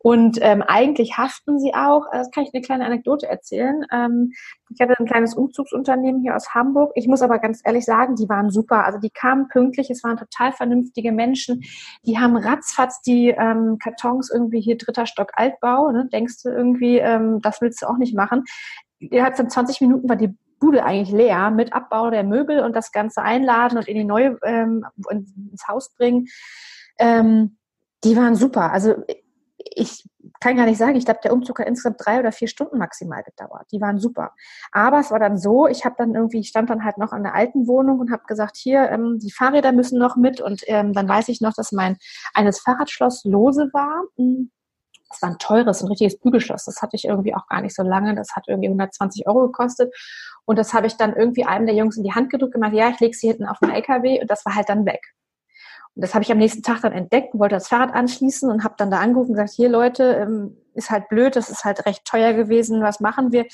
Und 0.00 0.38
ähm, 0.42 0.62
eigentlich 0.62 1.18
haften 1.18 1.58
sie 1.58 1.74
auch, 1.74 2.06
äh, 2.12 2.18
das 2.18 2.30
kann 2.30 2.44
ich 2.44 2.54
eine 2.54 2.62
kleine 2.62 2.84
Anekdote 2.86 3.26
erzählen. 3.28 3.84
Ähm, 3.90 4.32
ich 4.70 4.80
hatte 4.80 4.94
ein 4.98 5.06
kleines 5.06 5.34
Umzugsunternehmen 5.34 6.22
hier 6.22 6.36
aus 6.36 6.54
Hamburg. 6.54 6.92
Ich 6.94 7.08
muss 7.08 7.20
aber 7.20 7.38
ganz 7.38 7.60
ehrlich 7.64 7.84
sagen, 7.84 8.14
die 8.14 8.28
waren 8.28 8.50
super. 8.50 8.84
Also 8.84 9.00
die 9.00 9.10
kamen 9.10 9.48
pünktlich, 9.48 9.90
es 9.90 10.04
waren 10.04 10.16
total 10.16 10.52
vernünftige 10.52 11.10
Menschen. 11.10 11.62
Die 12.06 12.18
haben 12.18 12.36
ratzfatz 12.36 13.02
die 13.02 13.28
ähm, 13.30 13.78
Kartons 13.82 14.30
irgendwie 14.32 14.60
hier 14.60 14.78
dritter 14.78 15.06
Stock 15.06 15.32
Altbau. 15.34 15.90
Ne? 15.90 16.08
Denkst 16.12 16.42
du 16.44 16.50
irgendwie, 16.50 16.98
ähm, 16.98 17.40
das 17.40 17.60
willst 17.60 17.82
du 17.82 17.86
auch 17.86 17.98
nicht 17.98 18.14
machen. 18.14 18.44
Innerhalb 19.00 19.36
von 19.36 19.50
20 19.50 19.80
Minuten 19.80 20.08
war 20.08 20.16
die 20.16 20.34
Bude 20.60 20.84
eigentlich 20.84 21.10
leer 21.10 21.50
mit 21.50 21.72
Abbau 21.72 22.10
der 22.10 22.24
Möbel 22.24 22.60
und 22.60 22.74
das 22.74 22.90
Ganze 22.90 23.22
einladen 23.22 23.78
und 23.78 23.86
in 23.86 23.94
die 23.96 24.04
neue 24.04 24.38
ähm, 24.42 24.84
ins 25.10 25.66
Haus 25.68 25.94
bringen. 25.94 26.26
Ähm, 26.98 27.58
die 28.04 28.16
waren 28.16 28.34
super. 28.34 28.72
Also 28.72 28.94
ich 29.58 30.08
kann 30.40 30.56
gar 30.56 30.66
nicht 30.66 30.78
sagen, 30.78 30.96
ich 30.96 31.04
glaube, 31.04 31.20
der 31.22 31.32
Umzug 31.32 31.58
hat 31.58 31.66
insgesamt 31.66 32.04
drei 32.04 32.20
oder 32.20 32.32
vier 32.32 32.48
Stunden 32.48 32.78
maximal 32.78 33.22
gedauert. 33.22 33.66
Die 33.72 33.80
waren 33.80 33.98
super. 33.98 34.32
Aber 34.72 35.00
es 35.00 35.10
war 35.10 35.18
dann 35.18 35.36
so, 35.36 35.66
ich 35.66 35.84
habe 35.84 35.96
dann 35.98 36.14
irgendwie, 36.14 36.40
ich 36.40 36.48
stand 36.48 36.70
dann 36.70 36.84
halt 36.84 36.98
noch 36.98 37.12
an 37.12 37.24
der 37.24 37.34
alten 37.34 37.66
Wohnung 37.66 37.98
und 37.98 38.12
habe 38.12 38.22
gesagt, 38.26 38.56
hier, 38.56 38.88
ähm, 38.90 39.18
die 39.20 39.32
Fahrräder 39.32 39.72
müssen 39.72 39.98
noch 39.98 40.16
mit. 40.16 40.40
Und 40.40 40.62
ähm, 40.66 40.92
dann 40.92 41.08
weiß 41.08 41.28
ich 41.28 41.40
noch, 41.40 41.54
dass 41.54 41.72
mein 41.72 41.96
eines 42.34 42.60
Fahrradschloss 42.60 43.24
lose 43.24 43.68
war. 43.72 44.04
Hm, 44.16 44.50
das 45.10 45.22
war 45.22 45.30
ein 45.30 45.38
teures, 45.38 45.82
ein 45.82 45.88
richtiges 45.88 46.18
Bügelschloss. 46.20 46.64
Das 46.66 46.82
hatte 46.82 46.96
ich 46.96 47.06
irgendwie 47.06 47.34
auch 47.34 47.46
gar 47.48 47.62
nicht 47.62 47.74
so 47.74 47.82
lange. 47.82 48.14
Das 48.14 48.36
hat 48.36 48.44
irgendwie 48.46 48.68
120 48.68 49.26
Euro 49.26 49.46
gekostet. 49.46 49.92
Und 50.44 50.58
das 50.58 50.74
habe 50.74 50.86
ich 50.86 50.96
dann 50.96 51.16
irgendwie 51.16 51.44
einem 51.44 51.66
der 51.66 51.74
Jungs 51.74 51.96
in 51.96 52.04
die 52.04 52.12
Hand 52.12 52.30
gedrückt 52.30 52.54
und 52.54 52.60
gemeint, 52.60 52.74
ja, 52.74 52.90
ich 52.90 53.00
lege 53.00 53.16
sie 53.16 53.28
hinten 53.28 53.46
auf 53.46 53.58
den 53.58 53.70
LKW 53.70 54.20
und 54.20 54.30
das 54.30 54.44
war 54.44 54.54
halt 54.54 54.68
dann 54.68 54.86
weg. 54.86 55.00
Das 56.00 56.14
habe 56.14 56.22
ich 56.22 56.30
am 56.30 56.38
nächsten 56.38 56.62
Tag 56.62 56.80
dann 56.82 56.92
entdeckt, 56.92 57.34
wollte 57.34 57.56
das 57.56 57.68
Fahrrad 57.68 57.92
anschließen 57.94 58.50
und 58.50 58.64
habe 58.64 58.74
dann 58.78 58.90
da 58.90 59.00
angerufen 59.00 59.30
und 59.30 59.36
gesagt, 59.36 59.54
hier 59.54 59.68
Leute, 59.68 60.04
ähm, 60.04 60.56
ist 60.74 60.90
halt 60.90 61.08
blöd, 61.08 61.34
das 61.34 61.50
ist 61.50 61.64
halt 61.64 61.84
recht 61.86 62.04
teuer 62.04 62.32
gewesen, 62.34 62.82
was 62.82 63.00
machen 63.00 63.32
wir? 63.32 63.46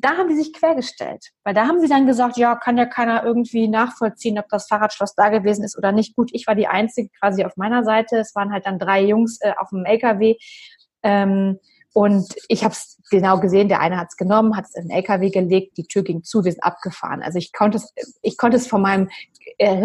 Da 0.00 0.16
haben 0.16 0.28
die 0.28 0.34
sich 0.34 0.52
quergestellt, 0.52 1.30
weil 1.44 1.54
da 1.54 1.68
haben 1.68 1.80
sie 1.80 1.88
dann 1.88 2.06
gesagt, 2.06 2.38
ja, 2.38 2.56
kann 2.56 2.76
ja 2.76 2.86
keiner 2.86 3.22
irgendwie 3.22 3.68
nachvollziehen, 3.68 4.38
ob 4.38 4.48
das 4.48 4.66
Fahrradschloss 4.66 5.14
da 5.14 5.28
gewesen 5.28 5.64
ist 5.64 5.78
oder 5.78 5.92
nicht. 5.92 6.16
Gut, 6.16 6.30
ich 6.32 6.46
war 6.46 6.56
die 6.56 6.66
Einzige 6.66 7.08
quasi 7.20 7.44
auf 7.44 7.56
meiner 7.56 7.84
Seite. 7.84 8.16
Es 8.16 8.34
waren 8.34 8.52
halt 8.52 8.66
dann 8.66 8.80
drei 8.80 9.04
Jungs 9.04 9.38
äh, 9.42 9.52
auf 9.56 9.68
dem 9.68 9.84
LKW. 9.84 10.36
Ähm, 11.04 11.60
und 11.92 12.34
ich 12.48 12.64
habe 12.64 12.72
es 12.72 13.00
genau 13.10 13.38
gesehen, 13.38 13.68
der 13.68 13.80
eine 13.80 13.96
hat 13.96 14.08
es 14.10 14.16
genommen, 14.16 14.56
hat 14.56 14.64
es 14.64 14.74
in 14.74 14.88
den 14.88 14.90
LKW 14.90 15.30
gelegt, 15.30 15.78
die 15.78 15.86
Tür 15.86 16.02
ging 16.02 16.24
zu, 16.24 16.44
wir 16.44 16.52
sind 16.52 16.64
abgefahren. 16.64 17.22
Also 17.22 17.38
ich 17.38 17.52
konnte 17.52 17.78
es, 17.78 17.94
ich 18.22 18.36
konnte 18.36 18.56
es 18.56 18.66
von 18.66 18.82
meinem 18.82 19.08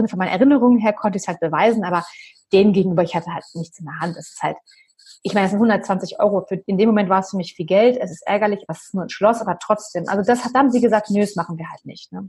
von 0.07 0.17
meinen 0.17 0.31
Erinnerungen 0.31 0.79
her 0.79 0.93
konnte 0.93 1.17
ich 1.17 1.23
es 1.23 1.27
halt 1.27 1.39
beweisen, 1.39 1.83
aber 1.83 2.05
dem 2.53 2.73
gegenüber, 2.73 3.03
ich 3.03 3.15
hatte 3.15 3.33
halt 3.33 3.45
nichts 3.53 3.79
in 3.79 3.85
der 3.85 3.99
Hand. 3.99 4.17
Es 4.17 4.29
ist 4.31 4.43
halt, 4.43 4.57
ich 5.23 5.33
meine, 5.33 5.45
es 5.45 5.51
sind 5.51 5.59
120 5.59 6.19
Euro. 6.19 6.45
Für, 6.47 6.55
in 6.65 6.77
dem 6.77 6.89
Moment 6.89 7.09
war 7.09 7.19
es 7.19 7.29
für 7.29 7.37
mich 7.37 7.53
viel 7.53 7.65
Geld. 7.65 7.97
Es 7.97 8.11
ist 8.11 8.27
ärgerlich, 8.27 8.65
es 8.67 8.83
ist 8.85 8.93
nur 8.93 9.03
ein 9.03 9.09
Schloss, 9.09 9.41
aber 9.41 9.57
trotzdem. 9.59 10.05
Also 10.07 10.23
das 10.23 10.43
hat, 10.43 10.51
da 10.53 10.59
haben 10.59 10.71
sie 10.71 10.81
gesagt, 10.81 11.09
nö, 11.09 11.21
das 11.21 11.35
machen 11.35 11.57
wir 11.57 11.69
halt 11.69 11.85
nicht. 11.85 12.11
Ne? 12.11 12.27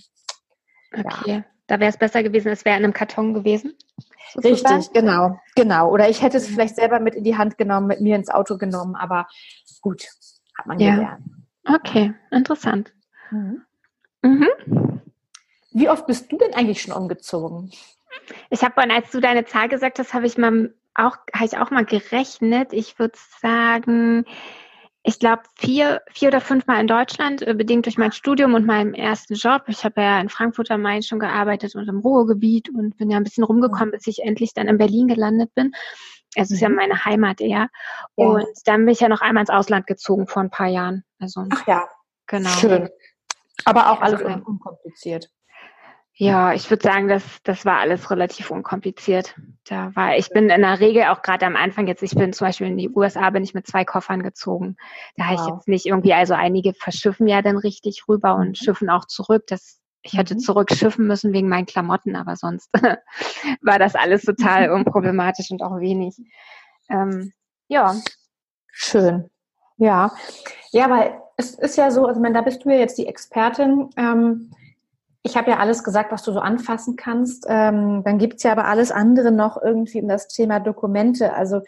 Okay. 0.92 1.30
Ja. 1.30 1.44
Da 1.68 1.80
wäre 1.80 1.90
es 1.90 1.96
besser 1.96 2.22
gewesen, 2.22 2.48
es 2.48 2.64
wäre 2.64 2.76
in 2.76 2.84
einem 2.84 2.92
Karton 2.92 3.34
gewesen. 3.34 3.74
Sozusagen. 4.34 4.76
Richtig, 4.76 4.92
genau, 4.92 5.38
genau. 5.54 5.90
Oder 5.90 6.08
ich 6.08 6.20
hätte 6.22 6.36
es 6.36 6.46
vielleicht 6.46 6.76
selber 6.76 7.00
mit 7.00 7.14
in 7.14 7.24
die 7.24 7.36
Hand 7.36 7.56
genommen, 7.56 7.86
mit 7.86 8.00
mir 8.00 8.16
ins 8.16 8.28
Auto 8.28 8.58
genommen, 8.58 8.94
aber 8.94 9.26
gut, 9.80 10.06
hat 10.58 10.66
man 10.66 10.78
ja. 10.78 10.94
gelernt. 10.94 11.24
Okay, 11.64 12.14
interessant. 12.30 12.92
Mhm. 13.30 13.62
Mhm. 14.22 14.91
Wie 15.72 15.88
oft 15.88 16.06
bist 16.06 16.30
du 16.30 16.38
denn 16.38 16.54
eigentlich 16.54 16.82
schon 16.82 16.94
umgezogen? 16.94 17.72
Ich 18.50 18.62
habe, 18.62 18.82
als 18.90 19.10
du 19.10 19.20
deine 19.20 19.44
Zahl 19.44 19.68
gesagt 19.68 19.98
hast, 19.98 20.14
habe 20.14 20.26
ich 20.26 20.38
mal 20.38 20.74
auch, 20.94 21.16
habe 21.34 21.46
ich 21.46 21.58
auch 21.58 21.70
mal 21.70 21.84
gerechnet. 21.84 22.72
Ich 22.72 22.98
würde 22.98 23.18
sagen, 23.40 24.24
ich 25.02 25.18
glaube, 25.18 25.42
vier, 25.56 26.02
vier 26.12 26.28
oder 26.28 26.40
fünf 26.40 26.66
Mal 26.66 26.80
in 26.80 26.86
Deutschland, 26.86 27.42
äh, 27.42 27.54
bedingt 27.54 27.86
durch 27.86 27.98
mein 27.98 28.12
Studium 28.12 28.54
und 28.54 28.66
meinen 28.66 28.94
ersten 28.94 29.34
Job. 29.34 29.62
Ich 29.66 29.84
habe 29.84 30.00
ja 30.00 30.20
in 30.20 30.28
Frankfurt 30.28 30.70
am 30.70 30.82
Main 30.82 31.02
schon 31.02 31.18
gearbeitet 31.18 31.74
und 31.74 31.88
im 31.88 31.98
Ruhrgebiet 31.98 32.68
und 32.68 32.96
bin 32.98 33.10
ja 33.10 33.16
ein 33.16 33.24
bisschen 33.24 33.44
rumgekommen, 33.44 33.90
bis 33.90 34.06
ich 34.06 34.22
endlich 34.22 34.54
dann 34.54 34.68
in 34.68 34.78
Berlin 34.78 35.08
gelandet 35.08 35.52
bin. 35.54 35.72
Also 36.36 36.52
es 36.54 36.56
ist 36.56 36.60
ja 36.60 36.68
mhm. 36.68 36.76
meine 36.76 37.04
Heimat 37.04 37.40
eher. 37.40 37.68
Ja. 38.16 38.26
Und 38.26 38.46
dann 38.64 38.84
bin 38.84 38.92
ich 38.92 39.00
ja 39.00 39.08
noch 39.08 39.20
einmal 39.20 39.42
ins 39.42 39.50
Ausland 39.50 39.86
gezogen 39.86 40.28
vor 40.28 40.42
ein 40.42 40.50
paar 40.50 40.68
Jahren. 40.68 41.04
Also, 41.18 41.46
Ach 41.50 41.66
ja, 41.66 41.88
genau. 42.26 42.50
Schön. 42.50 42.88
Aber 43.64 43.90
auch 43.90 44.00
alles 44.00 44.22
also, 44.22 44.40
unkompliziert. 44.44 45.30
Ja, 46.14 46.52
ich 46.52 46.68
würde 46.68 46.82
sagen, 46.82 47.08
das, 47.08 47.24
das 47.42 47.64
war 47.64 47.78
alles 47.78 48.10
relativ 48.10 48.50
unkompliziert. 48.50 49.34
Da 49.64 49.96
war, 49.96 50.16
ich 50.16 50.28
bin 50.28 50.50
in 50.50 50.60
der 50.60 50.78
Regel 50.78 51.04
auch 51.04 51.22
gerade 51.22 51.46
am 51.46 51.56
Anfang 51.56 51.86
jetzt, 51.86 52.02
ich 52.02 52.14
bin 52.14 52.34
zum 52.34 52.46
Beispiel 52.46 52.66
in 52.66 52.76
die 52.76 52.90
USA, 52.90 53.30
bin 53.30 53.42
ich 53.42 53.54
mit 53.54 53.66
zwei 53.66 53.84
Koffern 53.84 54.22
gezogen. 54.22 54.76
Da 55.16 55.24
wow. 55.24 55.30
habe 55.30 55.40
ich 55.40 55.54
jetzt 55.54 55.68
nicht 55.68 55.86
irgendwie, 55.86 56.12
also 56.12 56.34
einige 56.34 56.74
verschiffen 56.74 57.26
ja 57.26 57.40
dann 57.40 57.56
richtig 57.56 58.04
rüber 58.08 58.34
und 58.34 58.48
mhm. 58.48 58.54
schiffen 58.54 58.90
auch 58.90 59.06
zurück. 59.06 59.44
Das, 59.48 59.80
ich 60.02 60.12
hätte 60.12 60.34
mhm. 60.34 60.40
zurückschiffen 60.40 61.06
müssen 61.06 61.32
wegen 61.32 61.48
meinen 61.48 61.66
Klamotten, 61.66 62.14
aber 62.14 62.36
sonst 62.36 62.70
war 63.62 63.78
das 63.78 63.94
alles 63.94 64.22
total 64.22 64.70
unproblematisch 64.72 65.50
und 65.50 65.62
auch 65.62 65.80
wenig. 65.80 66.14
Ähm, 66.90 67.32
ja. 67.68 67.96
Schön. 68.70 69.30
Ja. 69.78 70.12
Ja, 70.72 70.90
weil 70.90 71.18
es 71.38 71.54
ist 71.54 71.78
ja 71.78 71.90
so, 71.90 72.06
also 72.06 72.20
ich 72.20 72.22
meine, 72.22 72.34
da 72.34 72.42
bist 72.42 72.64
du 72.64 72.70
ja 72.70 72.76
jetzt 72.76 72.98
die 72.98 73.06
Expertin. 73.06 73.88
Ähm, 73.96 74.52
ich 75.24 75.36
habe 75.36 75.50
ja 75.50 75.58
alles 75.58 75.84
gesagt, 75.84 76.10
was 76.10 76.22
du 76.22 76.32
so 76.32 76.40
anfassen 76.40 76.96
kannst. 76.96 77.46
Ähm, 77.48 78.02
dann 78.04 78.18
gibt's 78.18 78.42
ja 78.42 78.52
aber 78.52 78.64
alles 78.66 78.90
andere 78.90 79.30
noch 79.30 79.60
irgendwie 79.62 80.02
um 80.02 80.08
das 80.08 80.28
Thema 80.28 80.58
Dokumente. 80.58 81.32
Also 81.32 81.60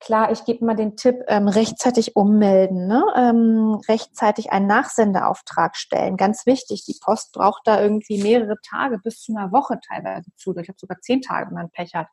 klar, 0.00 0.32
ich 0.32 0.44
gebe 0.44 0.64
mal 0.64 0.74
den 0.74 0.96
Tipp, 0.96 1.16
ähm, 1.28 1.46
rechtzeitig 1.46 2.16
ummelden, 2.16 2.86
ne? 2.86 3.04
ähm, 3.14 3.80
rechtzeitig 3.88 4.50
einen 4.50 4.66
Nachsendeauftrag 4.66 5.76
stellen. 5.76 6.16
Ganz 6.16 6.46
wichtig, 6.46 6.84
die 6.84 6.98
Post 7.00 7.32
braucht 7.32 7.62
da 7.66 7.80
irgendwie 7.80 8.22
mehrere 8.22 8.56
Tage 8.68 8.98
bis 8.98 9.22
zu 9.22 9.36
einer 9.36 9.52
Woche 9.52 9.78
teilweise 9.86 10.30
zu. 10.36 10.56
Ich 10.56 10.68
habe 10.68 10.78
sogar 10.78 11.00
zehn 11.00 11.22
Tage, 11.22 11.48
wenn 11.48 11.54
man 11.54 11.70
Pech 11.70 11.94
hat. 11.94 12.08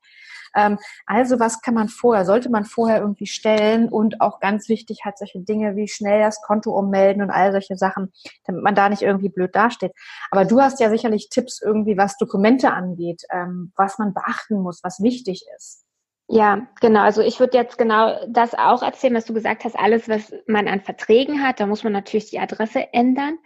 Ähm, 0.55 0.77
also 1.05 1.39
was 1.39 1.61
kann 1.61 1.73
man 1.73 1.87
vorher, 1.87 2.25
sollte 2.25 2.49
man 2.49 2.65
vorher 2.65 2.99
irgendwie 2.99 3.27
stellen 3.27 3.89
und 3.89 4.21
auch 4.21 4.39
ganz 4.39 4.69
wichtig 4.69 4.99
halt 5.05 5.17
solche 5.17 5.39
Dinge 5.39 5.75
wie 5.75 5.87
schnell 5.87 6.19
das 6.19 6.41
Konto 6.41 6.77
ummelden 6.77 7.21
und 7.21 7.31
all 7.31 7.51
solche 7.51 7.77
Sachen, 7.77 8.11
damit 8.45 8.63
man 8.63 8.75
da 8.75 8.89
nicht 8.89 9.01
irgendwie 9.01 9.29
blöd 9.29 9.55
dasteht. 9.55 9.93
Aber 10.29 10.45
du 10.45 10.61
hast 10.61 10.79
ja 10.79 10.89
sicherlich 10.89 11.29
Tipps 11.29 11.61
irgendwie, 11.61 11.97
was 11.97 12.17
Dokumente 12.17 12.71
angeht, 12.71 13.23
ähm, 13.31 13.71
was 13.75 13.97
man 13.97 14.13
beachten 14.13 14.61
muss, 14.61 14.83
was 14.83 15.01
wichtig 15.01 15.45
ist. 15.55 15.86
Ja, 16.29 16.67
genau. 16.81 17.01
Also 17.01 17.21
ich 17.21 17.39
würde 17.39 17.57
jetzt 17.57 17.77
genau 17.77 18.13
das 18.27 18.53
auch 18.53 18.83
erzählen, 18.83 19.15
was 19.15 19.23
du 19.23 19.33
gesagt 19.33 19.63
hast. 19.63 19.79
Alles, 19.79 20.09
was 20.09 20.33
man 20.45 20.67
an 20.67 20.81
Verträgen 20.81 21.41
hat, 21.41 21.61
da 21.61 21.67
muss 21.67 21.85
man 21.85 21.93
natürlich 21.93 22.29
die 22.29 22.39
Adresse 22.39 22.91
ändern. 22.91 23.37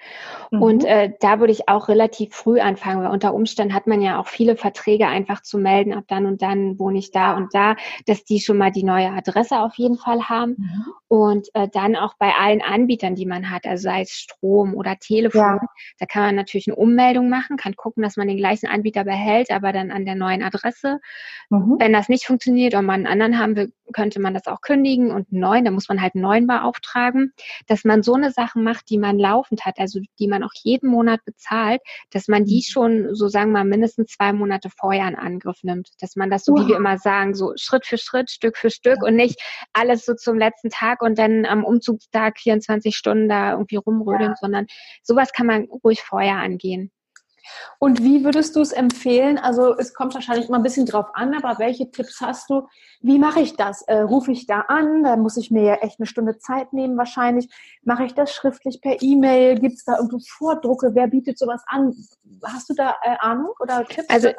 Mhm. 0.49 0.61
Und 0.63 0.85
äh, 0.85 1.11
da 1.19 1.39
würde 1.39 1.53
ich 1.53 1.69
auch 1.69 1.89
relativ 1.89 2.33
früh 2.33 2.59
anfangen, 2.59 3.03
weil 3.03 3.11
unter 3.11 3.35
Umständen 3.35 3.75
hat 3.75 3.85
man 3.85 4.01
ja 4.01 4.19
auch 4.19 4.27
viele 4.27 4.55
Verträge 4.55 5.05
einfach 5.05 5.43
zu 5.43 5.59
melden, 5.59 5.93
ab 5.93 6.05
dann 6.07 6.25
und 6.25 6.41
dann 6.41 6.79
wohne 6.79 6.97
ich 6.97 7.11
da 7.11 7.37
und 7.37 7.53
da, 7.53 7.75
dass 8.07 8.23
die 8.23 8.39
schon 8.39 8.57
mal 8.57 8.71
die 8.71 8.83
neue 8.83 9.11
Adresse 9.11 9.59
auf 9.59 9.75
jeden 9.75 9.97
Fall 9.97 10.27
haben. 10.27 10.55
Mhm. 10.57 10.85
Und 11.07 11.49
äh, 11.53 11.67
dann 11.71 11.95
auch 11.95 12.15
bei 12.17 12.33
allen 12.33 12.63
Anbietern, 12.63 13.13
die 13.13 13.27
man 13.27 13.51
hat, 13.51 13.67
also 13.67 13.83
sei 13.83 14.01
es 14.01 14.11
Strom 14.11 14.73
oder 14.73 14.97
Telefon, 14.97 15.39
ja. 15.39 15.59
da 15.99 16.05
kann 16.07 16.23
man 16.23 16.35
natürlich 16.35 16.67
eine 16.67 16.77
Ummeldung 16.77 17.29
machen, 17.29 17.57
kann 17.57 17.75
gucken, 17.75 18.01
dass 18.01 18.17
man 18.17 18.27
den 18.27 18.37
gleichen 18.37 18.67
Anbieter 18.67 19.03
behält, 19.03 19.51
aber 19.51 19.71
dann 19.71 19.91
an 19.91 20.05
der 20.05 20.15
neuen 20.15 20.41
Adresse. 20.41 20.99
Mhm. 21.51 21.75
Wenn 21.77 21.93
das 21.93 22.09
nicht 22.09 22.25
funktioniert, 22.25 22.70
oder 22.73 22.81
man 22.81 23.05
einen 23.05 23.21
anderen 23.21 23.39
haben 23.39 23.55
will, 23.55 23.73
könnte 23.93 24.19
man 24.19 24.33
das 24.33 24.47
auch 24.47 24.61
kündigen 24.61 25.11
und 25.11 25.31
einen 25.31 25.41
neuen, 25.41 25.65
da 25.65 25.71
muss 25.71 25.89
man 25.89 26.01
halt 26.01 26.15
einen 26.15 26.23
neuen 26.23 26.47
beauftragen, 26.47 27.33
dass 27.67 27.83
man 27.83 28.03
so 28.03 28.13
eine 28.13 28.31
Sache 28.31 28.59
macht, 28.59 28.89
die 28.89 28.97
man 28.97 29.19
laufend 29.19 29.65
hat, 29.65 29.79
also 29.79 29.99
die 30.19 30.27
man 30.27 30.43
auch 30.43 30.53
jeden 30.63 30.89
Monat 30.89 31.23
bezahlt, 31.25 31.81
dass 32.11 32.27
man 32.27 32.45
die 32.45 32.57
mhm. 32.57 32.71
schon, 32.71 33.15
so 33.15 33.27
sagen 33.27 33.51
wir 33.51 33.59
mal, 33.59 33.65
mindestens 33.65 34.11
zwei 34.11 34.33
Monate 34.33 34.69
vorher 34.69 35.07
in 35.07 35.15
Angriff 35.15 35.63
nimmt, 35.63 35.89
dass 35.99 36.15
man 36.15 36.29
das 36.29 36.45
so, 36.45 36.53
wow. 36.53 36.61
wie 36.61 36.67
wir 36.69 36.77
immer 36.77 36.97
sagen, 36.97 37.35
so 37.35 37.53
Schritt 37.55 37.85
für 37.85 37.97
Schritt, 37.97 38.31
Stück 38.31 38.57
für 38.57 38.69
Stück 38.69 38.97
ja. 39.01 39.07
und 39.07 39.15
nicht 39.15 39.41
alles 39.73 40.05
so 40.05 40.13
zum 40.13 40.37
letzten 40.37 40.69
Tag 40.69 41.01
und 41.01 41.17
dann 41.17 41.45
am 41.45 41.63
Umzugstag 41.63 42.39
24 42.39 42.95
Stunden 42.95 43.29
da 43.29 43.53
irgendwie 43.53 43.77
rumrödeln, 43.77 44.31
ja. 44.31 44.35
sondern 44.39 44.67
sowas 45.03 45.33
kann 45.33 45.47
man 45.47 45.65
ruhig 45.83 46.01
vorher 46.01 46.37
angehen. 46.37 46.91
Und 47.79 48.03
wie 48.03 48.23
würdest 48.23 48.55
du 48.55 48.61
es 48.61 48.71
empfehlen? 48.71 49.37
Also 49.37 49.75
es 49.77 49.93
kommt 49.93 50.13
wahrscheinlich 50.13 50.47
immer 50.47 50.57
ein 50.57 50.63
bisschen 50.63 50.85
drauf 50.85 51.07
an, 51.13 51.33
aber 51.33 51.59
welche 51.59 51.89
Tipps 51.91 52.21
hast 52.21 52.49
du? 52.49 52.67
Wie 53.01 53.19
mache 53.19 53.41
ich 53.41 53.55
das? 53.55 53.81
Äh, 53.83 54.01
Rufe 54.01 54.31
ich 54.31 54.45
da 54.47 54.61
an? 54.61 55.03
Da 55.03 55.15
muss 55.15 55.37
ich 55.37 55.51
mir 55.51 55.63
ja 55.63 55.73
echt 55.75 55.99
eine 55.99 56.07
Stunde 56.07 56.37
Zeit 56.37 56.73
nehmen 56.73 56.97
wahrscheinlich. 56.97 57.49
Mache 57.83 58.05
ich 58.05 58.13
das 58.13 58.33
schriftlich 58.33 58.81
per 58.81 59.01
E-Mail? 59.01 59.59
Gibt 59.59 59.75
es 59.75 59.85
da 59.85 59.97
irgendwo 59.97 60.19
Vordrucke? 60.19 60.91
Wer 60.93 61.07
bietet 61.07 61.37
sowas 61.37 61.63
an? 61.67 61.93
Hast 62.43 62.69
du 62.69 62.73
da 62.73 62.95
äh, 63.03 63.15
Ahnung 63.19 63.53
oder 63.59 63.85
Tipps? 63.85 64.09
Also 64.09 64.29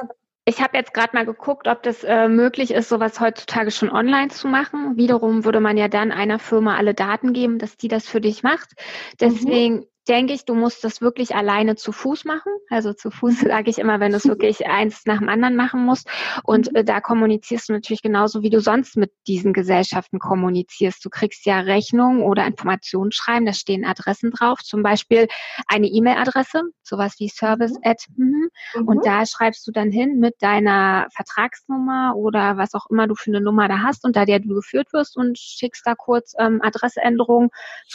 ich 0.45 0.61
habe 0.61 0.77
jetzt 0.77 0.93
gerade 0.93 1.15
mal 1.15 1.25
geguckt, 1.25 1.69
ob 1.69 1.83
das 1.85 2.03
äh, 2.03 2.29
möglich 2.29 2.73
ist, 2.73 2.89
sowas 2.89 3.21
heutzutage 3.21 3.71
schon 3.71 3.91
online 3.91 4.29
zu 4.29 4.49
machen. 4.49 4.97
Wiederum 4.97 5.45
würde 5.45 5.61
man 5.61 5.77
ja 5.77 5.87
dann 5.87 6.11
einer 6.11 6.41
Firma 6.41 6.77
alle 6.77 6.95
Daten 6.95 7.33
geben, 7.33 7.59
dass 7.59 7.77
die 7.77 7.89
das 7.89 8.09
für 8.09 8.21
dich 8.21 8.43
macht. 8.43 8.71
Mhm. 8.73 9.17
Deswegen 9.21 9.75
mhm 9.77 9.87
denke 10.09 10.33
ich, 10.33 10.45
du 10.45 10.55
musst 10.55 10.83
das 10.85 11.01
wirklich 11.01 11.35
alleine 11.35 11.77
zu 11.77 11.93
Fuß 11.93 12.25
machen. 12.25 12.53
Also 12.69 12.93
zu 12.93 13.11
Fuß 13.11 13.41
sage 13.41 13.71
ich 13.71 13.79
immer, 13.79 14.01
wenn 14.01 14.11
du 14.11 14.17
es 14.17 14.27
wirklich 14.27 14.67
eins 14.67 15.07
nach 15.07 15.19
dem 15.19 15.29
anderen 15.29 15.57
machen 15.57 15.85
musst. 15.85 16.09
Und 16.43 16.71
mhm. 16.71 16.77
äh, 16.77 16.85
da 16.85 17.01
kommunizierst 17.01 17.69
du 17.69 17.75
natürlich 17.75 18.03
genauso, 18.03 18.43
wie 18.43 18.51
du 18.51 18.61
sonst 18.61 18.97
mit 18.97 19.13
diesen 19.27 19.53
Gesellschaften 19.53 20.19
kommunizierst. 20.19 21.05
Du 21.05 21.11
kriegst 21.11 21.47
ja 21.47 21.61
Rechnungen 21.61 22.23
oder 22.23 22.47
Informationsschreiben, 22.47 23.47
da 23.47 23.53
stehen 23.53 23.85
Adressen 23.85 24.31
drauf, 24.31 24.61
zum 24.63 24.83
Beispiel 24.83 25.29
eine 25.67 25.87
E-Mail-Adresse, 25.87 26.63
sowas 26.83 27.15
wie 27.19 27.29
Service 27.29 27.73
mhm. 27.73 27.81
at, 27.85 28.03
mhm. 28.17 28.51
und 28.87 28.97
mhm. 28.99 29.03
da 29.05 29.27
schreibst 29.27 29.67
du 29.67 29.73
dann 29.73 29.91
hin 29.91 30.19
mit 30.19 30.35
deiner 30.41 31.07
Vertragsnummer 31.15 32.15
oder 32.17 32.57
was 32.57 32.75
auch 32.75 32.87
immer 32.91 33.07
du 33.07 33.15
für 33.15 33.31
eine 33.31 33.41
Nummer 33.41 33.69
da 33.69 33.79
hast, 33.83 34.05
unter 34.05 34.25
der 34.25 34.41
du 34.41 34.55
geführt 34.55 34.93
wirst 34.93 35.17
und 35.17 35.39
schickst 35.39 35.87
da 35.87 35.95
kurz 35.95 36.35
ähm, 36.39 36.61
Adressänderungen, 36.63 37.51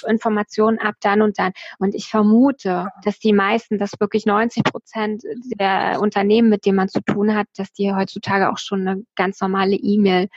Informationen 0.07 0.79
ab, 0.79 0.95
dann 1.01 1.21
und 1.21 1.39
dann. 1.39 1.51
Und 1.79 1.95
ich 1.97 2.09
vermute, 2.09 2.89
dass 3.03 3.17
die 3.17 3.33
meisten, 3.33 3.79
dass 3.79 3.99
wirklich 3.99 4.25
90 4.25 4.63
Prozent 4.63 5.23
der 5.59 5.99
Unternehmen, 5.99 6.49
mit 6.49 6.65
denen 6.65 6.77
man 6.77 6.89
zu 6.89 7.01
tun 7.01 7.35
hat, 7.35 7.47
dass 7.57 7.73
die 7.73 7.93
heutzutage 7.93 8.49
auch 8.51 8.59
schon 8.59 8.87
eine 8.87 9.03
ganz 9.15 9.41
normale 9.41 9.75
E-Mail 9.75 10.29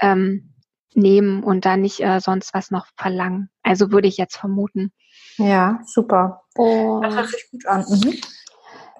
ähm, 0.00 0.52
nehmen 0.94 1.44
und 1.44 1.64
dann 1.64 1.82
nicht 1.82 2.00
äh, 2.00 2.20
sonst 2.20 2.52
was 2.52 2.72
noch 2.72 2.86
verlangen. 2.96 3.48
Also 3.62 3.92
würde 3.92 4.08
ich 4.08 4.16
jetzt 4.16 4.36
vermuten. 4.36 4.92
Ja, 5.36 5.80
super. 5.86 6.42
Und 6.56 7.02
das 7.02 7.14
hört 7.14 7.28
sich 7.28 7.50
gut 7.50 7.66
an. 7.66 7.84
Mhm. 7.88 8.14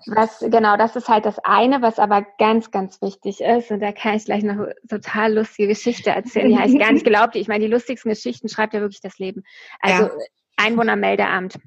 Was, 0.06 0.38
genau, 0.38 0.76
das 0.76 0.96
ist 0.96 1.08
halt 1.08 1.24
das 1.24 1.38
eine, 1.40 1.80
was 1.82 1.98
aber 1.98 2.26
ganz, 2.38 2.70
ganz 2.70 3.00
wichtig 3.00 3.40
ist. 3.40 3.70
Und 3.70 3.80
da 3.80 3.90
kann 3.90 4.14
ich 4.14 4.26
gleich 4.26 4.44
noch 4.44 4.54
eine 4.54 4.74
total 4.88 5.34
lustige 5.34 5.68
Geschichte 5.68 6.10
erzählen. 6.10 6.50
Die 6.50 6.58
habe 6.58 6.68
ich 6.68 6.78
gar 6.78 6.92
nicht 6.92 7.04
geglaubt. 7.04 7.36
Ich 7.36 7.48
meine, 7.48 7.64
die 7.64 7.70
lustigsten 7.72 8.10
Geschichten 8.10 8.48
schreibt 8.48 8.74
ja 8.74 8.80
wirklich 8.80 9.00
das 9.00 9.18
Leben. 9.18 9.42
Also 9.80 10.04
ja. 10.04 10.10
Einwohnermeldeamt 10.56 11.58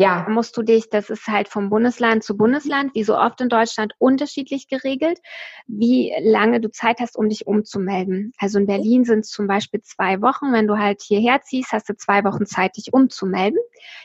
Ja. 0.00 0.22
Da 0.24 0.30
musst 0.30 0.56
du 0.56 0.62
dich, 0.62 0.88
das 0.88 1.10
ist 1.10 1.26
halt 1.26 1.46
vom 1.48 1.68
Bundesland 1.68 2.24
zu 2.24 2.34
Bundesland, 2.34 2.94
wie 2.94 3.04
so 3.04 3.18
oft 3.18 3.38
in 3.42 3.50
Deutschland, 3.50 3.92
unterschiedlich 3.98 4.66
geregelt, 4.66 5.18
wie 5.66 6.10
lange 6.22 6.62
du 6.62 6.70
Zeit 6.70 7.00
hast, 7.00 7.18
um 7.18 7.28
dich 7.28 7.46
umzumelden. 7.46 8.32
Also 8.38 8.58
in 8.58 8.66
Berlin 8.66 9.04
sind 9.04 9.20
es 9.20 9.28
zum 9.28 9.46
Beispiel 9.46 9.82
zwei 9.82 10.22
Wochen. 10.22 10.54
Wenn 10.54 10.66
du 10.66 10.78
halt 10.78 11.02
hierher 11.02 11.42
ziehst, 11.42 11.72
hast 11.72 11.90
du 11.90 11.96
zwei 11.96 12.24
Wochen 12.24 12.46
Zeit, 12.46 12.78
dich 12.78 12.94
umzumelden. 12.94 13.60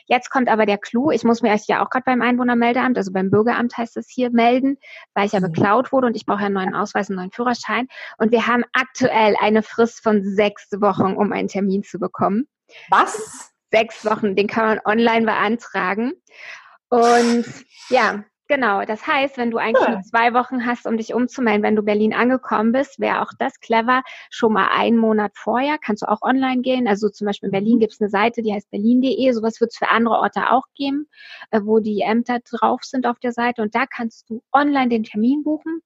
Jetzt 0.06 0.30
kommt 0.30 0.50
aber 0.50 0.66
der 0.66 0.80
Clou. 0.80 1.12
Ich 1.12 1.24
muss 1.24 1.42
mir 1.42 1.56
ja 1.66 1.82
auch 1.82 1.90
gerade 1.90 2.04
beim 2.04 2.22
Einwohnermeldeamt, 2.22 2.98
also 2.98 3.14
beim 3.14 3.32
Bürgeramt 3.32 3.78
heißt 3.78 3.96
es 3.96 4.10
hier, 4.10 4.32
melden, 4.32 4.78
weil 5.14 5.28
ich 5.28 5.32
ja 5.32 5.40
beklaut 5.40 5.94
wurde 5.94 6.08
und 6.08 6.18
ich 6.18 6.26
brauche 6.26 6.42
ja 6.42 6.48
einen 6.48 6.56
neuen 6.56 6.76
Ausweis, 6.76 7.10
einen 7.10 7.20
neuen 7.20 7.32
Führerschein. 7.32 7.88
Und 8.18 8.34
wir 8.34 8.48
haben 8.48 8.66
aktuell 8.74 9.36
eine 9.40 9.64
Frist 9.64 10.04
von 10.04 10.26
sechs 10.26 10.68
Wochen, 10.74 11.16
um 11.16 11.32
einen 11.32 11.48
Termin 11.48 11.84
zu 11.84 12.00
bekommen. 12.00 12.50
Was? 12.90 13.55
Sechs 13.72 14.06
Wochen, 14.06 14.36
den 14.36 14.48
kann 14.48 14.66
man 14.66 14.80
online 14.86 15.26
beantragen. 15.26 16.14
Und 16.90 17.46
ja, 17.90 18.24
Genau, 18.48 18.86
das 18.86 19.08
heißt, 19.08 19.38
wenn 19.38 19.50
du 19.50 19.58
eigentlich 19.58 19.88
nur 19.88 20.02
zwei 20.02 20.36
Wochen 20.36 20.68
hast, 20.68 20.86
um 20.86 20.98
dich 20.98 21.16
umzumelden, 21.16 21.64
wenn 21.64 21.76
du 21.76 21.82
Berlin 21.82 22.14
angekommen 22.14 22.74
bist, 22.74 23.00
wäre 23.00 23.24
auch 23.24 23.32
das 23.40 23.60
clever, 23.60 24.04
schon 24.30 24.54
mal 24.54 24.68
einen 24.72 24.98
Monat 24.98 25.32
vorher, 25.36 25.80
kannst 25.80 26.04
du 26.04 26.08
auch 26.08 26.22
online 26.22 26.62
gehen. 26.62 26.88
Also 26.88 27.10
zum 27.10 27.26
Beispiel 27.26 27.48
in 27.48 27.52
Berlin 27.52 27.78
mhm. 27.78 27.80
gibt 27.80 27.94
es 27.94 28.02
eine 28.02 28.12
Seite, 28.12 28.44
die 28.44 28.54
heißt 28.54 28.70
berlin.de, 28.70 29.32
sowas 29.32 29.60
wird 29.60 29.72
es 29.72 29.78
für 29.78 29.90
andere 29.90 30.20
Orte 30.20 30.52
auch 30.52 30.66
geben, 30.76 31.10
äh, 31.50 31.62
wo 31.64 31.80
die 31.80 32.02
Ämter 32.02 32.40
drauf 32.40 32.84
sind 32.84 33.08
auf 33.08 33.18
der 33.18 33.32
Seite 33.32 33.64
und 33.64 33.74
da 33.74 33.88
kannst 33.88 34.30
du 34.30 34.44
online 34.54 34.90
den 34.90 35.04
Termin 35.04 35.44
buchen 35.44 35.82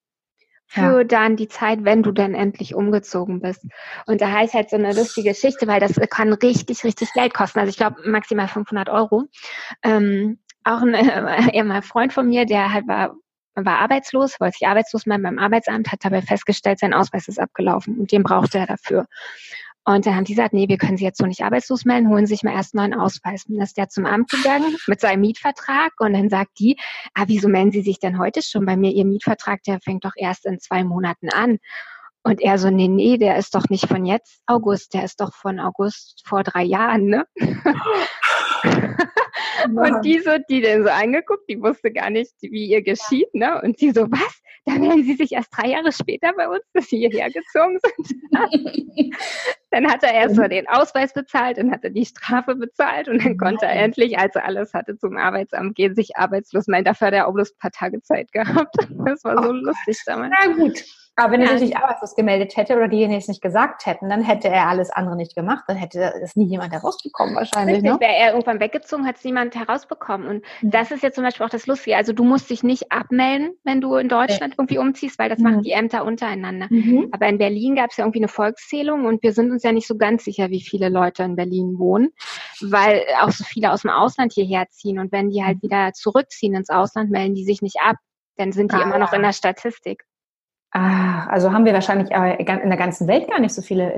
für 0.71 0.99
ja. 0.99 1.03
dann 1.03 1.35
die 1.35 1.47
Zeit, 1.47 1.83
wenn 1.83 2.03
du 2.03 2.11
dann 2.11 2.35
endlich 2.35 2.75
umgezogen 2.75 3.41
bist. 3.41 3.65
Und 4.05 4.21
da 4.21 4.31
heißt 4.31 4.53
halt 4.53 4.69
so 4.69 4.75
eine 4.75 4.93
lustige 4.93 5.29
Geschichte, 5.29 5.65
weil 5.65 5.79
das 5.79 5.95
kann 6.11 6.31
richtig, 6.31 6.83
richtig 6.83 7.11
Geld 7.13 7.33
kosten. 7.33 7.57
Also 7.57 7.71
ich 7.71 7.77
glaube 7.77 8.07
maximal 8.07 8.47
500 8.47 8.87
Euro. 8.87 9.23
Ähm, 9.81 10.37
auch 10.63 10.81
ein 10.81 10.93
äh, 10.93 11.51
ehemaliger 11.57 11.81
Freund 11.81 12.13
von 12.13 12.27
mir, 12.27 12.45
der 12.45 12.71
halt 12.71 12.87
war, 12.87 13.15
war 13.55 13.79
arbeitslos, 13.79 14.39
wollte 14.39 14.57
sich 14.59 14.67
arbeitslos 14.67 15.07
melden 15.07 15.23
beim 15.23 15.39
Arbeitsamt, 15.39 15.91
hat 15.91 16.05
dabei 16.05 16.21
festgestellt, 16.21 16.77
sein 16.77 16.93
Ausweis 16.93 17.27
ist 17.27 17.39
abgelaufen 17.39 17.97
und 17.97 18.11
den 18.11 18.21
brauchte 18.21 18.59
er 18.59 18.67
dafür. 18.67 19.07
Und 19.89 20.05
dann 20.05 20.15
haben 20.15 20.23
die 20.25 20.35
gesagt, 20.35 20.53
nee, 20.53 20.67
wir 20.67 20.77
können 20.77 20.97
Sie 20.97 21.03
jetzt 21.03 21.17
so 21.17 21.25
nicht 21.25 21.41
arbeitslos 21.41 21.83
melden, 21.83 22.09
holen 22.09 22.27
sich 22.27 22.43
mal 22.43 22.53
erst 22.53 22.77
einen 22.77 22.91
neuen 22.91 23.01
Ausweis. 23.01 23.45
Dann 23.47 23.59
ist 23.59 23.75
der 23.75 23.89
zum 23.89 24.05
Amt 24.05 24.29
gegangen 24.29 24.77
mit 24.85 24.99
seinem 25.01 25.21
Mietvertrag 25.21 25.93
und 25.97 26.13
dann 26.13 26.29
sagt 26.29 26.59
die, 26.59 26.77
ah, 27.15 27.23
wieso 27.25 27.49
melden 27.49 27.71
Sie 27.71 27.81
sich 27.81 27.97
denn 27.97 28.19
heute 28.19 28.43
schon 28.43 28.67
bei 28.67 28.77
mir? 28.77 28.91
Ihr 28.91 29.05
Mietvertrag, 29.05 29.63
der 29.63 29.79
fängt 29.79 30.05
doch 30.05 30.11
erst 30.15 30.45
in 30.45 30.59
zwei 30.59 30.83
Monaten 30.83 31.29
an. 31.29 31.57
Und 32.21 32.39
er 32.39 32.59
so, 32.59 32.69
nee, 32.69 32.87
nee, 32.87 33.17
der 33.17 33.37
ist 33.37 33.55
doch 33.55 33.67
nicht 33.69 33.87
von 33.87 34.05
jetzt 34.05 34.43
August, 34.45 34.93
der 34.93 35.05
ist 35.05 35.21
doch 35.21 35.33
von 35.33 35.59
August 35.59 36.21
vor 36.23 36.43
drei 36.43 36.61
Jahren, 36.61 37.05
ne? 37.05 37.25
und 39.65 40.01
die 40.03 40.19
so, 40.19 40.31
die 40.49 40.61
den 40.61 40.83
so 40.83 40.89
angeguckt, 40.89 41.49
die 41.49 41.61
wusste 41.61 41.91
gar 41.91 42.09
nicht, 42.09 42.33
wie 42.41 42.65
ihr 42.67 42.81
geschieht, 42.81 43.33
ne? 43.33 43.61
Und 43.61 43.77
sie 43.77 43.91
so, 43.91 44.03
was? 44.09 44.41
Da 44.65 44.73
melden 44.73 45.03
sie 45.03 45.15
sich 45.15 45.31
erst 45.31 45.49
drei 45.55 45.69
Jahre 45.69 45.91
später 45.91 46.33
bei 46.33 46.47
uns, 46.47 46.63
dass 46.73 46.87
sie 46.87 46.97
hierher 46.97 47.29
gezogen 47.29 47.79
sind. 47.81 48.19
dann 49.71 49.89
hat 49.89 50.03
er 50.03 50.13
erst 50.13 50.35
mal 50.37 50.49
den 50.49 50.67
Ausweis 50.67 51.13
bezahlt, 51.13 51.57
dann 51.57 51.71
hat 51.71 51.83
er 51.83 51.89
die 51.89 52.05
Strafe 52.05 52.55
bezahlt 52.55 53.07
und 53.07 53.23
dann 53.23 53.37
konnte 53.37 53.65
er 53.65 53.83
endlich, 53.83 54.17
als 54.19 54.35
er 54.35 54.45
alles 54.45 54.73
hatte, 54.73 54.97
zum 54.97 55.17
Arbeitsamt 55.17 55.75
gehen, 55.75 55.95
sich 55.95 56.17
arbeitslos 56.17 56.67
melden. 56.67 56.85
Dafür 56.85 57.07
hat 57.07 57.13
er 57.13 57.27
auch 57.27 57.33
bloß 57.33 57.51
ein 57.51 57.59
paar 57.59 57.71
Tage 57.71 58.01
Zeit 58.01 58.31
gehabt. 58.31 58.75
Das 59.05 59.23
war 59.23 59.41
so 59.41 59.49
oh 59.49 59.53
lustig 59.53 59.97
damals. 60.05 60.33
Na 60.37 60.53
gut. 60.53 60.83
Aber 61.19 61.33
wenn 61.33 61.41
ja. 61.41 61.47
er 61.47 61.59
sich 61.59 61.69
nicht 61.69 61.77
arbeitslos 61.77 62.15
gemeldet 62.15 62.55
hätte 62.55 62.75
oder 62.75 62.87
diejenigen 62.87 63.19
es 63.19 63.27
nicht 63.27 63.41
gesagt 63.41 63.85
hätten, 63.85 64.09
dann 64.09 64.21
hätte 64.21 64.47
er 64.47 64.67
alles 64.67 64.89
andere 64.89 65.15
nicht 65.15 65.35
gemacht. 65.35 65.65
Dann 65.67 65.77
hätte 65.77 66.13
es 66.21 66.35
nie 66.35 66.45
jemand 66.45 66.71
herausbekommen 66.71 67.35
wahrscheinlich. 67.35 67.77
Richtig, 67.77 67.91
ne? 67.91 67.99
wäre 67.99 68.15
er 68.15 68.31
irgendwann 68.31 68.59
weggezogen, 68.59 69.05
hat 69.05 69.17
es 69.17 69.23
niemand 69.23 69.55
herausbekommen. 69.55 70.27
Und 70.27 70.43
mhm. 70.61 70.71
das 70.71 70.91
ist 70.91 71.03
jetzt 71.03 71.15
zum 71.15 71.23
Beispiel 71.23 71.45
auch 71.45 71.49
das 71.49 71.67
Lustige. 71.67 71.97
Also 71.97 72.13
du 72.13 72.23
musst 72.23 72.49
dich 72.49 72.63
nicht 72.63 72.91
abmelden, 72.91 73.51
wenn 73.63 73.81
du 73.81 73.95
in 73.95 74.07
Deutschland 74.07 74.53
ja. 74.53 74.55
irgendwie 74.57 74.77
umziehst, 74.77 75.19
weil 75.19 75.29
das 75.29 75.39
mhm. 75.39 75.43
machen 75.43 75.61
die 75.63 75.71
Ämter 75.71 76.05
untereinander. 76.05 76.67
Mhm. 76.69 77.09
Aber 77.11 77.27
in 77.27 77.37
Berlin 77.37 77.75
gab 77.75 77.91
es 77.91 77.97
ja 77.97 78.05
irgendwie 78.05 78.19
eine 78.19 78.29
Volkszählung 78.29 79.05
und 79.05 79.21
wir 79.21 79.33
sind 79.33 79.51
uns 79.51 79.63
ja 79.63 79.71
nicht 79.71 79.87
so 79.87 79.97
ganz 79.97 80.23
sicher, 80.23 80.49
wie 80.49 80.61
viele 80.61 80.89
Leute 80.89 81.23
in 81.23 81.35
Berlin 81.35 81.75
wohnen, 81.77 82.09
weil 82.61 83.03
auch 83.21 83.31
so 83.31 83.43
viele 83.43 83.71
aus 83.71 83.81
dem 83.81 83.91
Ausland 83.91 84.33
hierher 84.33 84.67
ziehen. 84.69 84.99
Und 84.99 85.11
wenn 85.11 85.29
die 85.29 85.43
halt 85.43 85.57
mhm. 85.57 85.63
wieder 85.63 85.91
zurückziehen 85.93 86.55
ins 86.55 86.69
Ausland, 86.69 87.11
melden 87.11 87.35
die 87.35 87.43
sich 87.43 87.61
nicht 87.61 87.77
ab. 87.81 87.97
Dann 88.37 88.53
sind 88.53 88.71
die 88.71 88.77
ah, 88.77 88.83
immer 88.83 88.99
noch 88.99 89.11
in 89.11 89.21
der 89.21 89.33
Statistik. 89.33 90.05
Ah, 90.71 91.25
also 91.27 91.51
haben 91.51 91.65
wir 91.65 91.73
wahrscheinlich 91.73 92.11
in 92.11 92.45
der 92.45 92.77
ganzen 92.77 93.07
Welt 93.07 93.27
gar 93.27 93.39
nicht 93.39 93.53
so 93.53 93.61
viele 93.61 93.93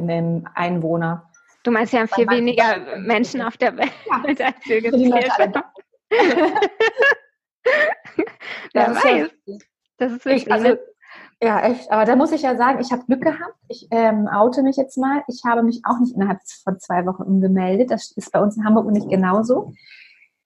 Einwohner. 0.55 1.29
Du 1.63 1.71
meinst, 1.71 1.93
wir 1.93 1.99
haben 1.99 2.07
viel 2.07 2.29
weniger 2.29 2.97
Menschen 2.99 3.41
auf 3.41 3.57
der 3.57 3.77
Welt, 3.77 3.91
ja. 4.09 4.23
als 4.25 4.39
wir 4.65 4.81
gezählt 4.81 5.31
haben. 5.37 5.63
Wer 8.73 8.83
ja, 8.83 8.95
weiß. 8.95 9.29
Das 9.97 10.13
ist 10.13 10.25
wirklich, 10.25 10.51
also, 10.51 10.77
ja, 11.43 11.61
echt. 11.61 11.91
Aber 11.91 12.05
da 12.05 12.15
muss 12.15 12.31
ich 12.31 12.41
ja 12.41 12.55
sagen, 12.55 12.79
ich 12.79 12.91
habe 12.91 13.05
Glück 13.05 13.21
gehabt. 13.21 13.55
Ich 13.67 13.87
ähm, 13.91 14.27
oute 14.27 14.63
mich 14.63 14.77
jetzt 14.77 14.97
mal. 14.97 15.23
Ich 15.27 15.41
habe 15.45 15.61
mich 15.61 15.81
auch 15.83 15.99
nicht 15.99 16.15
innerhalb 16.15 16.39
von 16.63 16.79
zwei 16.79 17.05
Wochen 17.05 17.23
umgemeldet. 17.23 17.91
Das 17.91 18.11
ist 18.11 18.31
bei 18.31 18.39
uns 18.39 18.57
in 18.57 18.65
Hamburg 18.65 18.89
nicht 18.91 19.09
genauso 19.09 19.73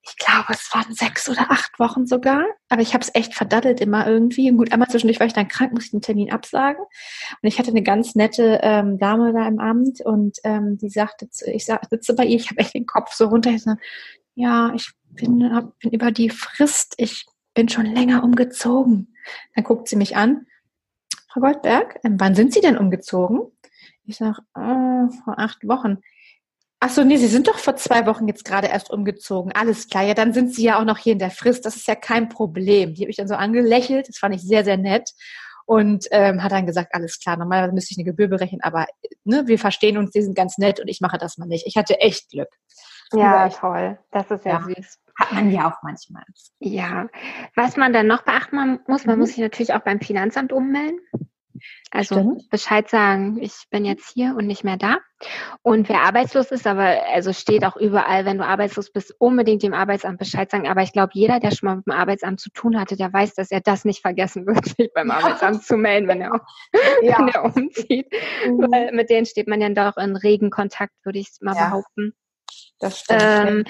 ich 0.07 0.17
glaube, 0.17 0.53
es 0.53 0.71
waren 0.73 0.93
sechs 0.93 1.27
oder 1.29 1.49
acht 1.49 1.79
Wochen 1.79 2.05
sogar. 2.05 2.43
Aber 2.69 2.81
ich 2.81 2.93
habe 2.93 3.03
es 3.03 3.13
echt 3.15 3.33
verdattelt 3.33 3.81
immer 3.81 4.05
irgendwie. 4.05 4.51
Und 4.51 4.57
gut, 4.57 4.71
einmal 4.71 4.87
zwischendurch 4.87 5.19
war 5.19 5.25
ich 5.25 5.33
dann 5.33 5.47
krank, 5.47 5.71
musste 5.71 5.87
ich 5.87 5.91
den 5.91 6.01
Termin 6.01 6.31
absagen. 6.31 6.83
Und 6.83 7.47
ich 7.47 7.57
hatte 7.57 7.71
eine 7.71 7.81
ganz 7.81 8.13
nette 8.13 8.59
ähm, 8.61 8.99
Dame 8.99 9.33
da 9.33 9.47
im 9.47 9.59
Amt 9.59 10.01
und 10.01 10.37
ähm, 10.43 10.77
die 10.77 10.89
sagte, 10.89 11.29
zu, 11.29 11.49
ich 11.49 11.65
sitze 11.65 12.13
bei 12.13 12.25
ihr, 12.25 12.35
ich 12.35 12.49
habe 12.51 12.59
echt 12.59 12.75
den 12.75 12.85
Kopf 12.85 13.13
so 13.13 13.25
runter. 13.27 13.49
Ich 13.49 13.63
so, 13.63 13.73
ja, 14.35 14.71
ich 14.75 14.91
bin, 15.09 15.53
hab, 15.53 15.77
bin 15.79 15.91
über 15.91 16.11
die 16.11 16.29
Frist, 16.29 16.93
ich 16.97 17.25
bin 17.55 17.67
schon 17.67 17.85
länger 17.85 18.23
umgezogen. 18.23 19.15
Dann 19.55 19.63
guckt 19.63 19.87
sie 19.87 19.95
mich 19.95 20.15
an. 20.15 20.45
Frau 21.29 21.41
Goldberg, 21.41 21.99
ähm, 22.03 22.17
wann 22.19 22.35
sind 22.35 22.53
Sie 22.53 22.61
denn 22.61 22.77
umgezogen? 22.77 23.39
Ich 24.05 24.17
sage, 24.17 24.37
äh, 24.55 25.09
vor 25.23 25.39
acht 25.39 25.67
Wochen. 25.67 25.97
Ach 26.87 26.91
so, 26.91 27.03
nee, 27.03 27.17
Sie 27.17 27.25
sind 27.25 27.47
doch 27.47 27.57
vor 27.57 27.75
zwei 27.77 28.05
Wochen 28.05 28.27
jetzt 28.27 28.45
gerade 28.45 28.67
erst 28.67 28.91
umgezogen. 28.91 29.51
Alles 29.53 29.89
klar, 29.89 30.03
ja, 30.03 30.13
dann 30.13 30.33
sind 30.33 30.53
Sie 30.53 30.65
ja 30.65 30.77
auch 30.79 30.83
noch 30.83 30.99
hier 30.99 31.13
in 31.13 31.19
der 31.19 31.31
Frist. 31.31 31.65
Das 31.65 31.75
ist 31.75 31.87
ja 31.87 31.95
kein 31.95 32.29
Problem. 32.29 32.93
Die 32.93 33.01
habe 33.01 33.09
ich 33.09 33.17
dann 33.17 33.27
so 33.27 33.33
angelächelt. 33.33 34.07
Das 34.07 34.19
fand 34.19 34.35
ich 34.35 34.43
sehr, 34.43 34.63
sehr 34.63 34.77
nett. 34.77 35.09
Und 35.65 36.05
ähm, 36.11 36.43
hat 36.43 36.51
dann 36.51 36.67
gesagt, 36.67 36.93
alles 36.93 37.19
klar, 37.19 37.37
normalerweise 37.37 37.73
müsste 37.73 37.93
ich 37.93 37.97
eine 37.97 38.05
Gebühr 38.05 38.27
berechnen, 38.27 38.61
aber 38.61 38.85
ne, 39.23 39.47
wir 39.47 39.57
verstehen 39.57 39.97
uns, 39.97 40.11
die 40.11 40.21
sind 40.21 40.35
ganz 40.35 40.59
nett 40.59 40.79
und 40.79 40.87
ich 40.87 41.01
mache 41.01 41.17
das 41.17 41.39
mal 41.39 41.47
nicht. 41.47 41.65
Ich 41.65 41.75
hatte 41.75 41.99
echt 42.01 42.29
Glück. 42.29 42.49
Ja, 43.13 43.49
toll. 43.49 43.97
Das 44.11 44.29
ist 44.29 44.45
ja, 44.45 44.59
ja 44.59 44.61
süß. 44.61 44.99
Hat 45.19 45.31
man 45.31 45.49
ja 45.49 45.67
auch 45.67 45.81
manchmal. 45.81 46.23
Ja. 46.59 47.07
Was 47.55 47.77
man 47.77 47.93
dann 47.93 48.05
noch 48.05 48.21
beachten 48.21 48.79
muss, 48.85 49.05
man 49.05 49.15
mhm. 49.15 49.21
muss 49.21 49.29
sich 49.29 49.39
natürlich 49.39 49.73
auch 49.73 49.81
beim 49.81 50.01
Finanzamt 50.01 50.53
ummelden. 50.53 50.99
Also 51.91 52.15
Stimmt. 52.15 52.49
Bescheid 52.49 52.89
sagen, 52.89 53.37
ich 53.41 53.53
bin 53.69 53.85
jetzt 53.85 54.11
hier 54.13 54.35
und 54.37 54.47
nicht 54.47 54.63
mehr 54.63 54.77
da. 54.77 54.97
Und 55.61 55.87
wer 55.89 56.01
arbeitslos 56.01 56.51
ist, 56.51 56.67
aber 56.67 57.03
also 57.13 57.31
steht 57.33 57.63
auch 57.63 57.77
überall, 57.77 58.25
wenn 58.25 58.37
du 58.37 58.45
arbeitslos 58.45 58.91
bist, 58.91 59.15
unbedingt 59.17 59.63
dem 59.63 59.73
Arbeitsamt 59.73 60.19
Bescheid 60.19 60.51
sagen. 60.51 60.67
Aber 60.67 60.81
ich 60.81 60.91
glaube, 60.91 61.11
jeder, 61.13 61.39
der 61.39 61.51
schon 61.51 61.67
mal 61.67 61.75
mit 61.77 61.87
dem 61.87 61.93
Arbeitsamt 61.93 62.39
zu 62.39 62.49
tun 62.51 62.79
hatte, 62.79 62.97
der 62.97 63.11
weiß, 63.11 63.33
dass 63.35 63.51
er 63.51 63.61
das 63.61 63.85
nicht 63.85 64.01
vergessen 64.01 64.45
wird, 64.45 64.65
sich 64.77 64.91
beim 64.93 65.07
ja. 65.07 65.15
Arbeitsamt 65.15 65.63
zu 65.63 65.77
melden, 65.77 66.07
wenn 66.07 66.21
er, 66.21 66.41
ja. 67.01 67.17
wenn 67.19 67.27
er 67.29 67.45
umzieht. 67.45 68.11
Mhm. 68.45 68.67
Weil 68.71 68.91
mit 68.91 69.09
denen 69.09 69.25
steht 69.25 69.47
man 69.47 69.59
dann 69.59 69.75
doch 69.75 69.97
in 69.97 70.15
regen 70.15 70.49
Kontakt, 70.49 70.93
würde 71.03 71.19
ich 71.19 71.29
mal 71.41 71.55
ja. 71.55 71.67
behaupten. 71.67 72.13
Das 72.79 72.99
stimmt. 72.99 73.21
Ähm, 73.21 73.65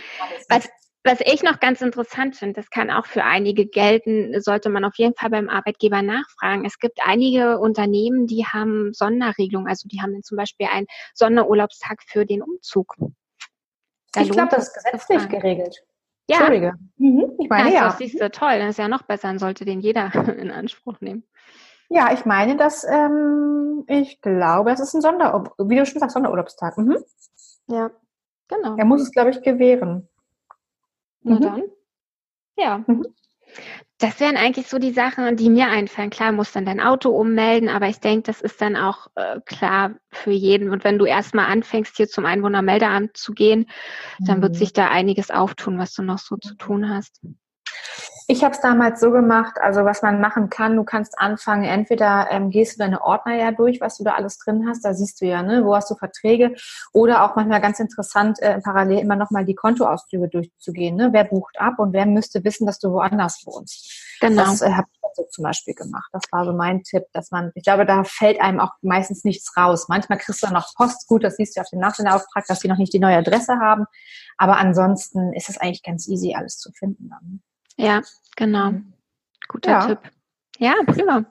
was, 0.50 0.68
was 1.06 1.20
ich 1.22 1.44
noch 1.44 1.60
ganz 1.60 1.82
interessant 1.82 2.36
finde, 2.36 2.54
das 2.54 2.70
kann 2.72 2.90
auch 2.90 3.06
für 3.06 3.24
einige 3.24 3.68
gelten, 3.68 4.42
sollte 4.42 4.70
man 4.70 4.84
auf 4.84 4.96
jeden 4.98 5.14
Fall 5.14 5.30
beim 5.30 5.50
Arbeitgeber 5.50 6.02
nachfragen. 6.02 6.66
Es 6.66 6.80
gibt 6.80 7.00
einige 7.06 7.60
Unternehmen, 7.60 8.26
die 8.26 8.46
haben 8.46 8.92
Sonderregelungen, 8.92 9.70
also 9.70 9.88
die 9.88 10.02
haben 10.02 10.14
dann 10.14 10.24
zum 10.24 10.38
Beispiel 10.38 10.68
einen 10.72 10.88
Sonderurlaubstag 11.14 12.02
für 12.08 12.26
den 12.26 12.42
Umzug. 12.42 12.96
Da 14.14 14.22
ich 14.22 14.32
glaube, 14.32 14.50
das 14.50 14.70
ist 14.70 14.74
gesetzlich 14.74 15.30
geregelt. 15.30 15.84
Ja. 16.28 16.38
Entschuldige. 16.38 16.74
Mhm, 16.98 17.34
ich 17.40 17.50
meine, 17.50 17.72
ja. 17.72 17.86
Das 17.86 18.00
siehst 18.00 18.20
du 18.20 18.32
toll, 18.32 18.58
das 18.58 18.70
ist 18.70 18.80
ja 18.80 18.88
noch 18.88 19.04
besser, 19.04 19.28
dann 19.28 19.40
sollte 19.40 19.64
den 19.64 19.82
jeder 19.82 20.12
in 20.40 20.50
Anspruch 20.50 21.00
nehmen. 21.02 21.24
Ja, 21.90 22.12
ich 22.14 22.26
meine, 22.26 22.58
dass 22.58 22.84
ähm, 22.84 23.84
ich 23.88 24.22
glaube, 24.22 24.72
das 24.72 24.80
ist 24.80 24.96
ein 24.96 25.02
Sonder, 25.02 25.54
wie 25.60 25.76
du 25.76 25.86
schon 25.86 26.00
sagst, 26.00 26.16
Sonderurlaubstag. 26.16 26.80
Mhm. 26.80 26.98
Ja, 27.68 27.92
genau. 28.48 28.76
Er 28.76 28.86
muss 28.86 29.02
es, 29.02 29.12
glaube 29.12 29.30
ich, 29.30 29.44
gewähren. 29.44 30.10
Na 31.26 31.36
mhm. 31.36 31.42
dann. 31.42 31.64
Ja. 32.58 32.84
Mhm. 32.88 33.06
Das 33.98 34.20
wären 34.20 34.36
eigentlich 34.36 34.68
so 34.68 34.78
die 34.78 34.92
Sachen, 34.92 35.38
die 35.38 35.50
mir 35.50 35.68
einfallen. 35.68 36.10
Klar, 36.10 36.34
musst 36.34 36.56
dann 36.56 36.66
dein 36.66 36.82
Auto 36.82 37.10
ummelden, 37.10 37.70
aber 37.70 37.88
ich 37.88 38.00
denke, 38.00 38.24
das 38.24 38.42
ist 38.42 38.62
dann 38.62 38.76
auch 38.76 39.08
äh, 39.16 39.40
klar 39.46 39.96
für 40.12 40.32
jeden. 40.32 40.70
Und 40.70 40.84
wenn 40.84 41.00
du 41.00 41.06
erstmal 41.06 41.46
anfängst, 41.46 41.96
hier 41.96 42.08
zum 42.08 42.26
Einwohnermeldeamt 42.26 43.16
zu 43.16 43.34
gehen, 43.34 43.68
dann 44.20 44.42
wird 44.42 44.54
mhm. 44.54 44.58
sich 44.58 44.74
da 44.74 44.90
einiges 44.90 45.32
auftun, 45.32 45.80
was 45.80 45.94
du 45.94 46.04
noch 46.04 46.20
so 46.20 46.36
zu 46.36 46.56
tun 46.56 46.90
hast. 46.90 47.22
Ich 48.28 48.44
habe 48.44 48.56
es 48.56 48.62
damals 48.62 49.00
so 49.00 49.12
gemacht, 49.12 49.58
also 49.62 49.86
was 49.86 50.02
man 50.02 50.20
machen 50.20 50.50
kann, 50.50 50.76
du 50.76 50.84
kannst 50.84 51.20
anfangen, 51.20 51.64
entweder 51.64 52.28
ähm, 52.32 52.50
gehst 52.50 52.76
du 52.76 52.80
deine 52.80 53.04
Ordner 53.04 53.36
ja 53.36 53.52
durch, 53.52 53.82
was 53.82 53.98
du 53.98 54.04
da 54.04 54.14
alles 54.14 54.40
drin 54.40 54.66
hast, 54.68 54.84
da 54.84 54.96
siehst 54.96 55.22
du 55.22 55.26
ja, 55.26 55.44
ne, 55.44 55.64
wo 55.64 55.76
hast 55.76 55.92
du 55.92 55.96
Verträge 55.96 56.56
oder 56.92 57.24
auch 57.24 57.36
manchmal 57.36 57.62
ganz 57.62 57.80
interessant, 57.80 58.42
äh, 58.42 58.60
parallel 58.62 58.98
immer 58.98 59.16
nochmal 59.16 59.46
die 59.46 59.54
Kontoauszüge 59.54 60.28
durchzugehen, 60.28 60.96
ne? 60.96 61.10
wer 61.12 61.26
bucht 61.26 61.60
ab 61.60 61.76
und 61.78 61.94
wer 61.94 62.08
müsste 62.08 62.44
wissen, 62.44 62.66
dass 62.66 62.80
du 62.80 62.92
woanders 62.92 63.44
wohnst. 63.46 64.18
Genau. 64.20 64.42
Das 64.42 64.62
äh, 64.62 64.72
habe 64.72 64.88
ich 64.92 65.00
so 65.14 65.24
zum 65.30 65.44
Beispiel 65.44 65.76
gemacht. 65.76 66.10
Das 66.12 66.24
war 66.32 66.46
so 66.46 66.52
mein 66.52 66.84
Tipp, 66.84 67.04
dass 67.14 67.30
man, 67.32 67.52
ich 67.54 67.64
glaube, 67.64 67.86
da 67.86 68.04
fällt 68.04 68.42
einem 68.42 68.60
auch 68.60 68.72
meistens 68.82 69.24
nichts 69.24 69.56
raus. 69.56 69.88
Manchmal 69.88 70.18
kriegst 70.18 70.44
du 70.44 70.48
noch 70.52 70.74
Post, 70.76 71.08
gut, 71.08 71.24
das 71.24 71.36
siehst 71.36 71.56
du 71.56 71.62
auf 71.62 71.70
dem 71.70 71.80
Nachsendeauftrag, 71.80 72.46
dass 72.48 72.60
sie 72.60 72.68
noch 72.68 72.78
nicht 72.78 72.92
die 72.92 73.00
neue 73.00 73.18
Adresse 73.18 73.60
haben, 73.60 73.86
aber 74.38 74.58
ansonsten 74.58 75.32
ist 75.34 75.50
es 75.50 75.60
eigentlich 75.60 75.84
ganz 75.84 76.08
easy, 76.08 76.34
alles 76.36 76.58
zu 76.58 76.72
finden 76.72 77.10
dann. 77.10 77.42
Ja, 77.78 78.02
genau. 78.36 78.72
Mhm. 78.72 78.94
Guter 79.48 79.72
ja. 79.72 79.88
Tipp. 79.88 80.00
Ja, 80.58 80.74
prima. 80.86 81.26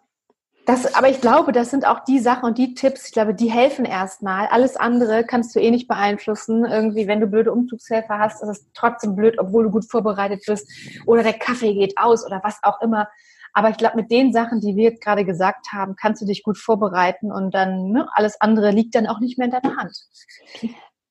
Das, 0.67 0.95
aber 0.95 1.11
ich 1.11 1.21
glaube, 1.21 1.53
das 1.53 1.71
sind 1.71 1.87
auch 1.87 2.05
die 2.05 2.19
Sachen 2.19 2.45
und 2.45 2.57
die 2.57 2.73
Tipps, 2.73 3.07
ich 3.07 3.13
glaube, 3.13 3.35
die 3.35 3.51
helfen 3.51 3.85
erstmal. 3.85 4.47
Alles 4.47 4.77
andere 4.77 5.25
kannst 5.25 5.55
du 5.55 5.61
eh 5.61 5.71
nicht 5.71 5.89
beeinflussen. 5.89 6.65
Irgendwie, 6.65 7.07
wenn 7.07 7.21
du 7.21 7.27
blöde 7.27 7.53
Umzugshelfer 7.53 8.19
hast, 8.19 8.43
ist 8.43 8.49
es 8.49 8.73
trotzdem 8.73 9.15
blöd, 9.15 9.39
obwohl 9.39 9.65
du 9.65 9.71
gut 9.71 9.91
vorbereitet 9.91 10.43
bist. 10.47 10.71
Oder 11.07 11.23
der 11.23 11.35
Kaffee 11.35 11.75
geht 11.75 11.99
aus 11.99 12.25
oder 12.25 12.41
was 12.43 12.61
auch 12.63 12.81
immer. 12.81 13.09
Aber 13.53 13.69
ich 13.69 13.77
glaube, 13.77 13.97
mit 13.97 14.11
den 14.11 14.33
Sachen, 14.33 14.61
die 14.61 14.75
wir 14.75 14.99
gerade 14.99 15.27
gesagt 15.27 15.73
haben, 15.73 15.97
kannst 15.97 16.23
du 16.23 16.27
dich 16.27 16.43
gut 16.43 16.57
vorbereiten 16.57 17.31
und 17.31 17.55
dann 17.55 17.91
ne, 17.91 18.09
alles 18.13 18.41
andere 18.41 18.71
liegt 18.71 18.95
dann 18.95 19.07
auch 19.07 19.21
nicht 19.21 19.37
mehr 19.37 19.47
in 19.47 19.53
deiner 19.53 19.77
Hand. 19.77 19.97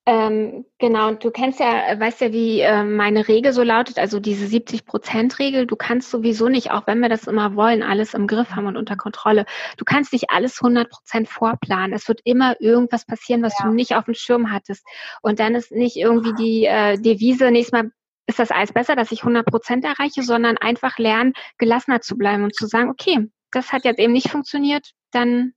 Ähm, 0.06 0.66
genau, 0.80 1.08
und 1.08 1.24
du 1.24 1.32
kennst 1.32 1.62
ja, 1.62 1.98
weißt 1.98 2.20
ja, 2.20 2.34
wie 2.34 2.60
äh, 2.60 2.84
meine 2.84 3.30
Regel 3.30 3.54
so 3.54 3.63
lautet, 3.63 3.98
also 3.98 4.20
diese 4.20 4.46
70-Prozent-Regel, 4.46 5.66
du 5.66 5.78
kannst 5.78 6.12
sowieso 6.12 6.50
nicht, 6.50 6.72
auch 6.72 6.88
wenn 6.88 7.00
wir 7.00 7.08
das 7.08 7.26
immer 7.26 7.56
wollen, 7.56 7.84
alles 7.84 8.13
im 8.13 8.28
Griff 8.28 8.52
haben 8.52 8.66
und 8.66 8.76
unter 8.76 8.98
Kontrolle. 8.98 9.46
Du 9.78 9.86
kannst 9.86 10.12
nicht 10.12 10.30
alles 10.30 10.62
100 10.62 10.89
Prozent 10.89 11.30
vorplanen. 11.30 11.94
Es 11.94 12.10
wird 12.10 12.20
immer 12.26 12.60
irgendwas 12.60 13.06
passieren, 13.06 13.44
was 13.44 13.58
ja. 13.60 13.66
du 13.66 13.74
nicht 13.74 13.96
auf 13.96 14.04
dem 14.04 14.13
Schirm 14.13 14.52
hattest. 14.52 14.86
Und 15.22 15.39
dann 15.39 15.56
ist 15.56 15.72
nicht 15.72 15.96
irgendwie 15.96 16.34
die 16.34 16.66
äh, 16.66 16.98
Devise, 16.98 17.50
nächstes 17.50 17.72
Mal 17.72 17.92
ist 18.28 18.39
das 18.39 18.52
alles 18.52 18.74
besser, 18.74 18.98
dass 18.98 19.12
ich 19.13 19.22
100 19.22 19.46
Prozent 19.46 19.86
erreiche, 19.86 20.24
sondern 20.24 20.58
einfach 20.58 20.98
lernen, 20.98 21.34
gelassener 21.58 22.02
zu 22.02 22.18
bleiben 22.18 22.44
und 22.44 22.56
zu 22.56 22.68
sagen, 22.68 22.89
okay, 22.89 23.30
das 23.52 23.72
hat 23.72 23.86
jetzt 23.86 24.00
eben 24.00 24.13
nicht 24.13 24.30
funktioniert, 24.30 24.92
dann 25.12 25.54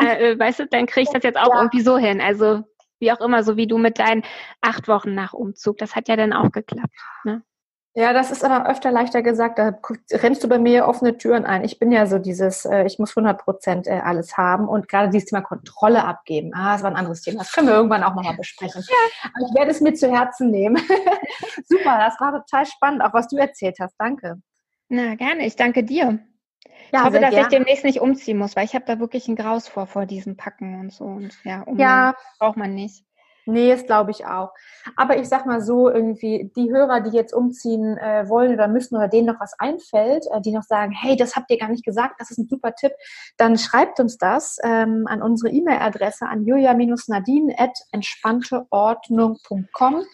äh, 0.00 0.32
äh 0.32 0.38
weißt 0.38 0.60
du, 0.60 0.66
dann 0.66 0.86
kriege 0.86 1.08
ich 1.08 1.12
das 1.12 1.24
jetzt 1.24 1.38
auch 1.38 1.52
ja. 1.52 1.58
irgendwie 1.58 1.80
so 1.80 1.98
hin. 1.98 2.20
Also 2.20 2.62
wie 3.02 3.12
auch 3.12 3.20
immer, 3.20 3.42
so 3.42 3.58
wie 3.58 3.66
du 3.66 3.76
mit 3.76 3.98
deinen 3.98 4.22
acht 4.62 4.88
Wochen 4.88 5.14
nach 5.14 5.34
Umzug. 5.34 5.76
Das 5.76 5.94
hat 5.94 6.08
ja 6.08 6.16
dann 6.16 6.32
auch 6.32 6.50
geklappt. 6.50 6.94
Ne? 7.24 7.42
Ja, 7.94 8.14
das 8.14 8.30
ist 8.30 8.42
aber 8.42 8.70
öfter 8.70 8.90
leichter 8.90 9.20
gesagt. 9.20 9.58
Da 9.58 9.78
rennst 10.12 10.42
du 10.42 10.48
bei 10.48 10.58
mir 10.58 10.86
offene 10.86 11.18
Türen 11.18 11.44
ein. 11.44 11.62
Ich 11.62 11.78
bin 11.78 11.92
ja 11.92 12.06
so 12.06 12.18
dieses, 12.18 12.64
äh, 12.64 12.86
ich 12.86 12.98
muss 12.98 13.10
100 13.10 13.38
Prozent 13.38 13.86
äh, 13.86 14.00
alles 14.02 14.38
haben 14.38 14.66
und 14.66 14.88
gerade 14.88 15.10
dieses 15.10 15.28
Thema 15.28 15.42
Kontrolle 15.42 16.02
abgeben. 16.04 16.52
Ah, 16.54 16.72
das 16.72 16.82
war 16.82 16.90
ein 16.90 16.96
anderes 16.96 17.20
Thema. 17.20 17.40
Das 17.40 17.52
können 17.52 17.66
wir 17.66 17.74
irgendwann 17.74 18.02
auch 18.02 18.14
nochmal 18.14 18.36
besprechen. 18.36 18.82
Ja. 18.88 19.30
Aber 19.34 19.46
ich 19.46 19.54
werde 19.54 19.70
es 19.72 19.82
mir 19.82 19.92
zu 19.92 20.10
Herzen 20.10 20.50
nehmen. 20.50 20.76
Super, 21.66 21.98
das 21.98 22.18
war 22.18 22.32
total 22.32 22.64
spannend, 22.64 23.02
auch 23.02 23.12
was 23.12 23.28
du 23.28 23.36
erzählt 23.36 23.76
hast. 23.78 23.94
Danke. 23.98 24.40
Na, 24.88 25.14
gerne. 25.16 25.44
Ich 25.44 25.56
danke 25.56 25.84
dir. 25.84 26.18
Ja, 26.92 27.00
ich 27.00 27.04
hoffe, 27.04 27.20
dass 27.20 27.30
gerne. 27.30 27.40
ich 27.40 27.48
demnächst 27.48 27.84
nicht 27.84 28.00
umziehen 28.00 28.38
muss, 28.38 28.56
weil 28.56 28.64
ich 28.64 28.74
habe 28.74 28.84
da 28.86 28.98
wirklich 28.98 29.28
ein 29.28 29.36
Graus 29.36 29.68
vor, 29.68 29.86
vor 29.86 30.06
diesem 30.06 30.36
Packen 30.36 30.80
und 30.80 30.92
so. 30.92 31.04
Und 31.04 31.38
ja, 31.44 31.62
um 31.62 31.78
ja. 31.78 32.14
braucht 32.38 32.56
man 32.56 32.74
nicht. 32.74 33.04
Nee, 33.44 33.70
das 33.70 33.86
glaube 33.86 34.12
ich 34.12 34.24
auch. 34.24 34.50
Aber 34.96 35.16
ich 35.16 35.28
sag 35.28 35.46
mal 35.46 35.60
so, 35.60 35.90
irgendwie, 35.90 36.52
die 36.54 36.70
Hörer, 36.70 37.00
die 37.00 37.10
jetzt 37.10 37.34
umziehen 37.34 37.98
äh, 37.98 38.28
wollen 38.28 38.52
oder 38.52 38.68
müssen 38.68 38.96
oder 38.96 39.08
denen 39.08 39.26
noch 39.26 39.40
was 39.40 39.58
einfällt, 39.58 40.26
äh, 40.32 40.40
die 40.40 40.52
noch 40.52 40.62
sagen, 40.62 40.92
hey, 40.92 41.16
das 41.16 41.34
habt 41.34 41.50
ihr 41.50 41.58
gar 41.58 41.68
nicht 41.68 41.84
gesagt, 41.84 42.20
das 42.20 42.30
ist 42.30 42.38
ein 42.38 42.46
super 42.48 42.72
Tipp, 42.74 42.92
dann 43.36 43.58
schreibt 43.58 43.98
uns 43.98 44.16
das 44.16 44.58
ähm, 44.62 45.08
an 45.08 45.22
unsere 45.22 45.52
E-Mail-Adresse 45.52 46.28
an 46.28 46.44
julia-nadine 46.44 47.58
at 47.58 47.76
entspannteordnung.com. 47.90 50.04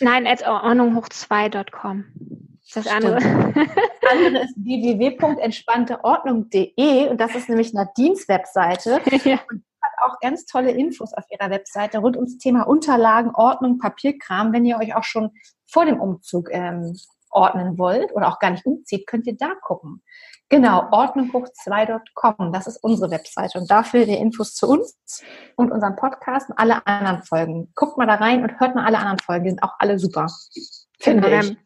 Nein, 0.00 0.26
at 0.26 0.46
ordnunghoch2.com. 0.46 2.47
Das 2.74 2.86
andere. 2.86 3.14
Das 3.14 3.24
andere 4.12 4.44
ist 4.44 4.54
www.entspannteordnung.de 4.56 7.08
und 7.08 7.18
das 7.20 7.34
ist 7.34 7.48
nämlich 7.48 7.72
Nadines 7.72 8.28
Webseite. 8.28 9.00
Ja. 9.24 9.38
Und 9.50 9.64
hat 9.80 9.92
auch 10.02 10.18
ganz 10.20 10.44
tolle 10.46 10.72
Infos 10.72 11.12
auf 11.12 11.24
ihrer 11.30 11.50
Webseite 11.50 11.98
rund 11.98 12.16
ums 12.16 12.38
Thema 12.38 12.62
Unterlagen, 12.62 13.30
Ordnung, 13.34 13.78
Papierkram. 13.78 14.52
Wenn 14.52 14.64
ihr 14.64 14.78
euch 14.78 14.96
auch 14.96 15.04
schon 15.04 15.30
vor 15.66 15.84
dem 15.86 16.00
Umzug 16.00 16.48
ähm, 16.50 16.96
ordnen 17.30 17.78
wollt 17.78 18.12
oder 18.14 18.28
auch 18.28 18.38
gar 18.38 18.50
nicht 18.50 18.66
umzieht, 18.66 19.06
könnt 19.06 19.26
ihr 19.26 19.36
da 19.36 19.54
gucken. 19.60 20.02
Genau, 20.48 20.88
ordnunghoch2.com, 20.90 22.52
das 22.52 22.66
ist 22.66 22.82
unsere 22.82 23.10
Webseite 23.10 23.58
und 23.58 23.70
da 23.70 23.82
findet 23.82 24.08
ihr 24.08 24.18
Infos 24.18 24.54
zu 24.54 24.66
uns 24.66 25.22
und 25.56 25.70
unserem 25.70 25.96
Podcast 25.96 26.48
und 26.48 26.58
alle 26.58 26.86
anderen 26.86 27.22
Folgen. 27.22 27.70
Guckt 27.74 27.98
mal 27.98 28.06
da 28.06 28.14
rein 28.14 28.42
und 28.42 28.58
hört 28.58 28.74
mal 28.74 28.86
alle 28.86 28.98
anderen 28.98 29.18
Folgen, 29.18 29.44
die 29.44 29.50
sind 29.50 29.62
auch 29.62 29.74
alle 29.78 29.98
super. 29.98 30.26
Finde 31.00 31.28
genau, 31.28 31.42
ich. 31.42 31.56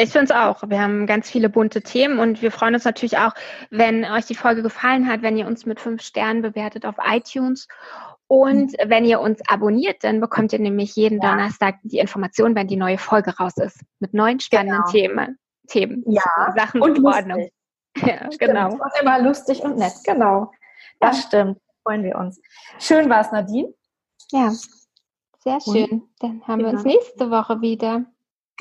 Ich 0.00 0.10
finde 0.10 0.24
es 0.24 0.30
auch. 0.30 0.62
Wir 0.68 0.80
haben 0.80 1.06
ganz 1.06 1.30
viele 1.30 1.48
bunte 1.48 1.82
Themen 1.82 2.18
und 2.18 2.42
wir 2.42 2.50
freuen 2.50 2.74
uns 2.74 2.84
natürlich 2.84 3.18
auch, 3.18 3.34
wenn 3.70 4.04
euch 4.04 4.26
die 4.26 4.34
Folge 4.34 4.62
gefallen 4.62 5.08
hat, 5.08 5.22
wenn 5.22 5.36
ihr 5.36 5.46
uns 5.46 5.66
mit 5.66 5.80
fünf 5.80 6.02
Sternen 6.02 6.42
bewertet 6.42 6.84
auf 6.84 6.96
iTunes. 7.04 7.68
Und 8.26 8.72
mhm. 8.72 8.76
wenn 8.90 9.04
ihr 9.04 9.20
uns 9.20 9.40
abonniert, 9.48 10.04
dann 10.04 10.20
bekommt 10.20 10.52
ihr 10.52 10.58
nämlich 10.58 10.96
jeden 10.96 11.20
ja. 11.20 11.30
Donnerstag 11.30 11.76
die 11.82 11.98
Information, 11.98 12.54
wenn 12.54 12.66
die 12.66 12.76
neue 12.76 12.98
Folge 12.98 13.36
raus 13.36 13.56
ist. 13.56 13.80
Mit 14.00 14.14
neuen 14.14 14.40
spannenden 14.40 14.82
genau. 14.84 14.90
Themen. 14.90 15.38
Themen. 15.68 16.04
Ja. 16.06 16.52
Sachen 16.56 16.80
und 16.80 17.04
Ordnung. 17.04 17.48
Ja, 17.94 18.32
stimmt. 18.32 18.38
genau. 18.38 18.72
Und 18.72 18.90
immer 19.02 19.20
lustig 19.20 19.60
und 19.60 19.76
nett. 19.76 19.92
Genau. 20.04 20.50
Das 20.98 21.18
ja. 21.18 21.22
stimmt. 21.26 21.58
Freuen 21.82 22.02
wir 22.02 22.16
uns. 22.16 22.40
Schön 22.78 23.10
war 23.10 23.20
es, 23.20 23.30
Nadine. 23.32 23.74
Ja. 24.30 24.50
Sehr 25.40 25.60
schön. 25.60 26.08
Dann 26.20 26.42
haben 26.46 26.60
genau. 26.60 26.70
wir 26.70 26.78
uns 26.78 26.84
nächste 26.84 27.30
Woche 27.30 27.60
wieder. 27.60 28.06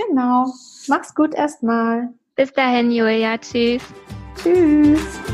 Genau. 0.07 0.53
Mach's 0.87 1.13
gut 1.13 1.33
erstmal. 1.33 2.09
Bis 2.35 2.51
dahin, 2.53 2.91
Julia. 2.91 3.37
Tschüss. 3.37 3.83
Tschüss. 4.35 5.31